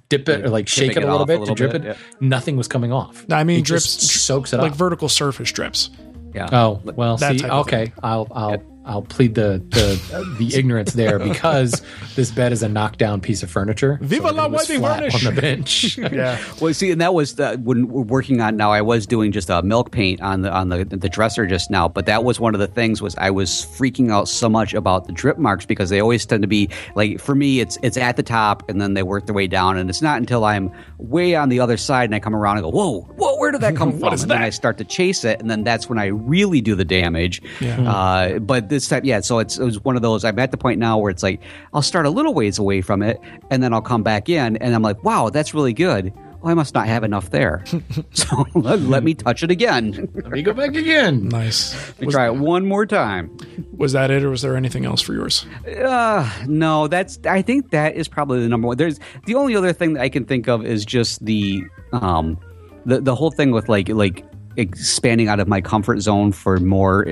dip 0.10 0.28
it 0.28 0.44
or 0.44 0.50
like 0.50 0.68
shake 0.68 0.98
it 0.98 1.04
a 1.04 1.10
little 1.10 1.26
bit 1.26 1.38
a 1.38 1.40
little 1.40 1.56
to 1.56 1.60
drip 1.60 1.72
bit, 1.72 1.86
it. 1.86 1.98
Yeah. 1.98 2.18
Nothing 2.20 2.58
was 2.58 2.68
coming 2.68 2.92
off. 2.92 3.26
I 3.32 3.46
mean, 3.46 3.60
it 3.60 3.66
drips 3.66 3.86
soaks 3.86 4.52
it 4.52 4.58
like 4.58 4.74
up. 4.74 4.78
vertical 4.78 5.08
surface 5.08 5.52
drips. 5.52 5.90
Yeah. 6.36 6.50
Oh 6.52 6.82
well. 6.84 7.18
That 7.18 7.40
see, 7.40 7.46
okay. 7.46 7.94
I'll 8.04 8.28
I'll 8.32 8.64
I'll 8.84 9.04
plead 9.04 9.36
the 9.36 9.64
the, 9.70 10.36
the 10.40 10.56
ignorance 10.56 10.94
there 10.94 11.20
because 11.20 11.82
this 12.16 12.32
bed 12.32 12.52
is 12.52 12.64
a 12.64 12.70
knockdown 12.70 13.22
piece 13.22 13.44
of 13.44 13.52
furniture. 13.52 14.00
Viva 14.02 14.30
so 14.30 14.34
la 14.34 14.48
whiting 14.48 14.82
varnish 14.82 15.14
on 15.14 15.34
the 15.34 15.40
bench. 15.40 15.98
yeah. 15.98 16.44
Well, 16.60 16.74
see, 16.74 16.92
and 16.92 17.00
that 17.00 17.14
was 17.14 17.36
the, 17.36 17.58
when 17.64 17.88
we're 17.88 18.02
working 18.02 18.42
on 18.42 18.58
now. 18.58 18.72
I 18.72 18.82
was 18.82 19.06
doing 19.06 19.32
just 19.32 19.50
a 19.50 19.62
milk 19.62 19.92
paint 19.92 20.22
on 20.22 20.42
the 20.42 20.52
on 20.52 20.70
the 20.70 20.84
the 20.84 21.10
dresser 21.10 21.46
just 21.46 21.70
now, 21.70 21.88
but 21.88 22.08
that 22.08 22.24
was 22.24 22.40
one 22.40 22.56
of 22.56 22.60
the 22.60 22.68
things 22.68 23.02
was 23.02 23.16
I 23.18 23.30
was 23.30 23.52
freaking 23.52 24.12
out 24.12 24.28
so 24.28 24.50
much 24.50 24.74
about 24.74 25.06
the 25.06 25.14
drip 25.14 25.38
marks 25.38 25.66
because 25.66 25.90
they 25.90 26.02
always 26.02 26.26
tend 26.26 26.42
to 26.42 26.48
be 26.48 26.70
like 26.96 27.20
for 27.20 27.36
me 27.36 27.60
it's 27.60 27.78
it's 27.84 27.98
at 27.98 28.16
the 28.16 28.24
top 28.24 28.68
and 28.68 28.82
then 28.82 28.96
they 28.96 29.04
work 29.04 29.28
their 29.28 29.36
way 29.36 29.48
down, 29.48 29.78
and 29.78 29.90
it's 29.90 30.02
not 30.02 30.18
until 30.18 30.44
I'm 30.44 30.72
way 30.98 31.36
on 31.36 31.50
the 31.50 31.60
other 31.60 31.78
side 31.78 32.06
and 32.06 32.16
I 32.16 32.20
come 32.20 32.36
around 32.36 32.58
and 32.58 32.64
go 32.64 32.72
whoa 32.72 33.02
whoa 33.16 33.36
where 33.52 33.60
did 33.60 33.76
that 33.76 33.78
come 33.78 33.92
from? 34.00 34.14
and 34.14 34.22
that? 34.22 34.28
then 34.28 34.42
I 34.42 34.50
start 34.50 34.78
to 34.78 34.86
chase 34.86 35.24
it, 35.24 35.40
and 35.40 35.50
then 35.50 35.64
that's 35.64 35.90
when 35.90 36.00
I 36.00 36.08
really 36.08 36.62
do 36.62 36.76
the 36.76 36.86
damage. 36.86 37.42
Yeah. 37.60 37.82
Uh, 37.90 38.40
but 38.40 38.70
this 38.70 38.88
time, 38.88 39.04
yeah. 39.04 39.20
So 39.22 39.40
it's 39.40 39.58
it 39.58 39.64
was 39.64 39.84
one 39.84 39.96
of 39.96 40.02
those. 40.02 40.24
I'm 40.24 40.40
at 40.40 40.52
the 40.52 40.58
point 40.58 40.80
now 40.80 40.98
where 40.98 41.12
it's 41.12 41.24
like 41.24 41.42
I'll 41.74 41.82
start 41.82 42.06
a 42.06 42.10
little 42.10 42.34
ways 42.34 42.58
away 42.58 42.82
from 42.82 43.02
it, 43.02 43.20
and 43.50 43.62
then 43.62 43.74
I'll 43.74 43.82
come 43.82 44.04
back 44.04 44.30
in, 44.30 44.58
and 44.58 44.74
I'm 44.74 44.82
like, 44.82 45.04
wow, 45.04 45.30
that's 45.30 45.54
really 45.54 45.74
good. 45.74 46.14
Well, 46.42 46.50
I 46.50 46.56
must 46.56 46.74
not 46.74 46.88
have 46.88 47.04
enough 47.04 47.30
there. 47.30 47.64
so 48.14 48.48
let, 48.56 48.80
let, 48.80 49.04
me 49.04 49.14
touch 49.14 49.44
it 49.44 49.52
again. 49.52 50.10
let 50.16 50.32
me 50.32 50.42
go 50.42 50.54
back 50.54 50.76
again. 50.76 51.28
Nice. 51.30 51.76
Let 51.90 52.02
me 52.02 52.08
try 52.08 52.26
it 52.26 52.36
one 52.36 52.66
more 52.66 52.88
time. 52.88 53.38
Was 53.74 53.92
that 53.92 54.10
it, 54.10 54.24
or 54.24 54.32
was 54.32 54.42
there 54.42 54.56
anything 54.56 54.86
else 54.86 55.02
for 55.02 55.14
yours? 55.14 55.46
Uh, 55.68 56.28
no, 56.48 56.88
that's. 56.88 57.20
I 57.26 57.44
think 57.44 57.70
that 57.72 57.96
is 57.96 58.08
probably 58.08 58.42
the 58.42 58.50
number 58.50 58.68
one. 58.68 58.78
There's 58.78 59.00
the 59.26 59.36
only 59.36 59.56
other 59.56 59.72
thing 59.72 59.94
that 59.94 60.02
I 60.02 60.10
can 60.10 60.26
think 60.26 60.48
of 60.48 60.66
is 60.66 60.84
just 60.84 61.24
the 61.24 61.64
um, 61.94 62.40
the 62.86 63.02
the 63.02 63.16
whole 63.16 63.32
thing 63.32 63.52
with 63.52 63.70
like 63.70 63.90
like 63.90 64.26
expanding 64.58 65.28
out 65.28 65.40
of 65.40 65.48
my 65.48 65.62
comfort 65.62 66.02
zone 66.02 66.32
for 66.32 66.58
more 66.58 67.04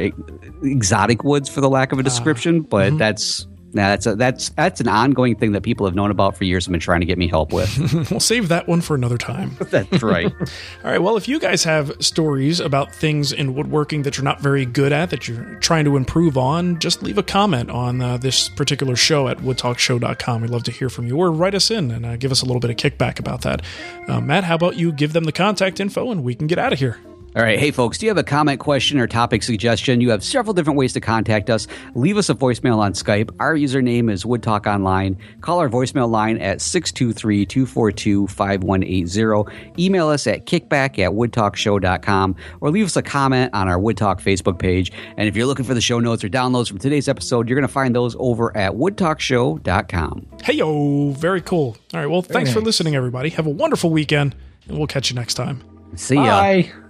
exotic 0.64 1.24
woods, 1.24 1.50
for 1.50 1.62
the 1.62 1.70
lack 1.70 1.92
of 1.92 2.00
a 2.00 2.02
ah. 2.02 2.04
description. 2.04 2.60
Uh, 2.60 2.68
but 2.70 2.90
mm-hmm. 2.90 2.98
that's 2.98 3.48
yeah, 3.72 3.90
that's 3.90 4.06
a, 4.08 4.16
that's 4.16 4.50
that's 4.50 4.82
an 4.82 4.88
ongoing 4.88 5.36
thing 5.36 5.52
that 5.52 5.62
people 5.62 5.86
have 5.86 5.94
known 5.94 6.10
about 6.10 6.36
for 6.36 6.44
years 6.44 6.66
and 6.66 6.72
been 6.72 6.80
trying 6.80 7.02
to 7.02 7.06
get 7.06 7.18
me 7.18 7.28
help 7.28 7.54
with. 7.54 7.78
we'll 8.12 8.20
save 8.20 8.48
that 8.48 8.68
one 8.68 8.82
for 8.82 8.96
another 8.96 9.18
time. 9.18 9.56
that's 9.60 10.02
right. 10.02 10.34
All 10.84 10.92
right. 10.92 11.02
Well, 11.02 11.18
if 11.18 11.28
you 11.28 11.40
guys 11.40 11.64
have 11.66 11.92
stories 12.00 12.60
about 12.60 12.94
things 12.94 13.32
in 13.32 13.54
woodworking 13.54 14.02
that 14.04 14.18
you're 14.18 14.24
not 14.24 14.42
very 14.42 14.66
good 14.66 14.92
at 14.92 15.12
that 15.12 15.28
you're 15.28 15.56
trying 15.56 15.86
to 15.86 15.98
improve 15.98 16.38
on, 16.38 16.80
just 16.80 17.04
leave 17.04 17.18
a 17.18 17.24
comment 17.24 17.70
on 17.70 18.02
uh, 18.02 18.18
this 18.18 18.50
particular 18.50 18.96
show 18.96 19.28
at 19.28 19.38
woodtalkshow.com. 19.38 20.42
We'd 20.42 20.50
love 20.50 20.64
to 20.64 20.72
hear 20.72 20.90
from 20.90 21.06
you, 21.06 21.18
or 21.18 21.32
write 21.32 21.54
us 21.54 21.70
in 21.70 21.92
and 21.92 22.06
uh, 22.06 22.16
give 22.18 22.32
us 22.32 22.42
a 22.42 22.46
little 22.46 22.60
bit 22.60 22.72
of 22.72 22.78
kickback 22.78 23.20
about 23.20 23.42
that. 23.42 23.62
Uh, 24.08 24.20
Matt, 24.20 24.46
how 24.46 24.56
about 24.56 24.78
you 24.78 24.92
give 24.92 25.14
them 25.14 25.26
the 25.26 25.32
contact 25.32 25.80
info 25.80 26.12
and 26.12 26.24
we 26.24 26.34
can 26.34 26.48
get 26.48 26.58
out 26.58 26.74
of 26.74 26.80
here? 26.80 27.00
All 27.36 27.44
right. 27.44 27.60
Hey, 27.60 27.70
folks, 27.70 28.00
do 28.00 28.08
you 28.08 28.10
have 28.10 28.18
a 28.18 28.24
comment, 28.24 28.60
question, 28.60 29.00
or 29.00 29.06
topic 29.06 29.44
suggestion? 29.44 30.02
You 30.02 30.10
have 30.10 30.24
several 30.24 30.54
different 30.54 30.80
ways 30.80 30.94
to 30.94 31.00
contact 31.00 31.50
us. 31.52 31.68
Leave 31.94 32.18
us 32.18 32.30
a 32.30 32.34
voicemail 32.34 32.78
on 32.78 32.94
Skype. 32.94 33.30
Our 33.40 33.56
username 33.56 34.12
is 34.12 34.26
Wood 34.26 34.42
Talk 34.42 34.66
Online. 34.66 35.16
Call 35.42 35.60
our 35.60 35.70
voicemail 35.70 36.10
line 36.10 36.40
at 36.40 36.60
623 36.60 37.46
242 37.46 38.28
5180. 38.28 39.52
Email 39.78 40.08
us 40.08 40.26
at 40.26 40.48
kickback 40.48 40.98
at 40.98 41.12
woodtalkshow.com 41.12 42.36
or 42.62 42.72
leave 42.72 42.86
us 42.86 42.96
a 42.96 43.04
comment 43.04 43.54
on 43.54 43.68
our 43.68 43.78
Woodtalk 43.78 44.20
Facebook 44.22 44.58
page. 44.58 44.92
And 45.16 45.28
if 45.28 45.36
you're 45.36 45.46
looking 45.46 45.66
for 45.66 45.76
the 45.76 45.82
show 45.82 46.00
notes 46.00 46.24
or 46.24 46.30
downloads 46.30 46.68
from 46.68 46.80
today's 46.80 47.08
episode, 47.08 47.48
you're 47.48 47.56
going 47.56 47.68
to 47.68 47.72
find 47.72 47.96
those 47.96 48.16
over 48.18 48.56
at 48.58 48.72
woodtalkshow.com. 48.72 50.26
Hey, 50.44 50.54
yo, 50.54 51.12
very 51.12 51.42
cool. 51.42 51.78
All 51.94 52.00
right. 52.00 52.08
Well, 52.08 52.24
thanks 52.24 52.50
nice. 52.50 52.54
for 52.56 52.62
listening, 52.62 52.96
everybody. 52.96 53.30
Have 53.30 53.46
a 53.46 53.52
wonderful 53.52 53.92
weekend, 53.92 54.36
and 54.68 54.80
we'll 54.80 54.88
catch 54.88 55.12
you 55.12 55.16
next 55.16 55.36
time. 55.36 55.62
See 55.96 56.16
ya. 56.16 56.24
Bye. 56.24 56.89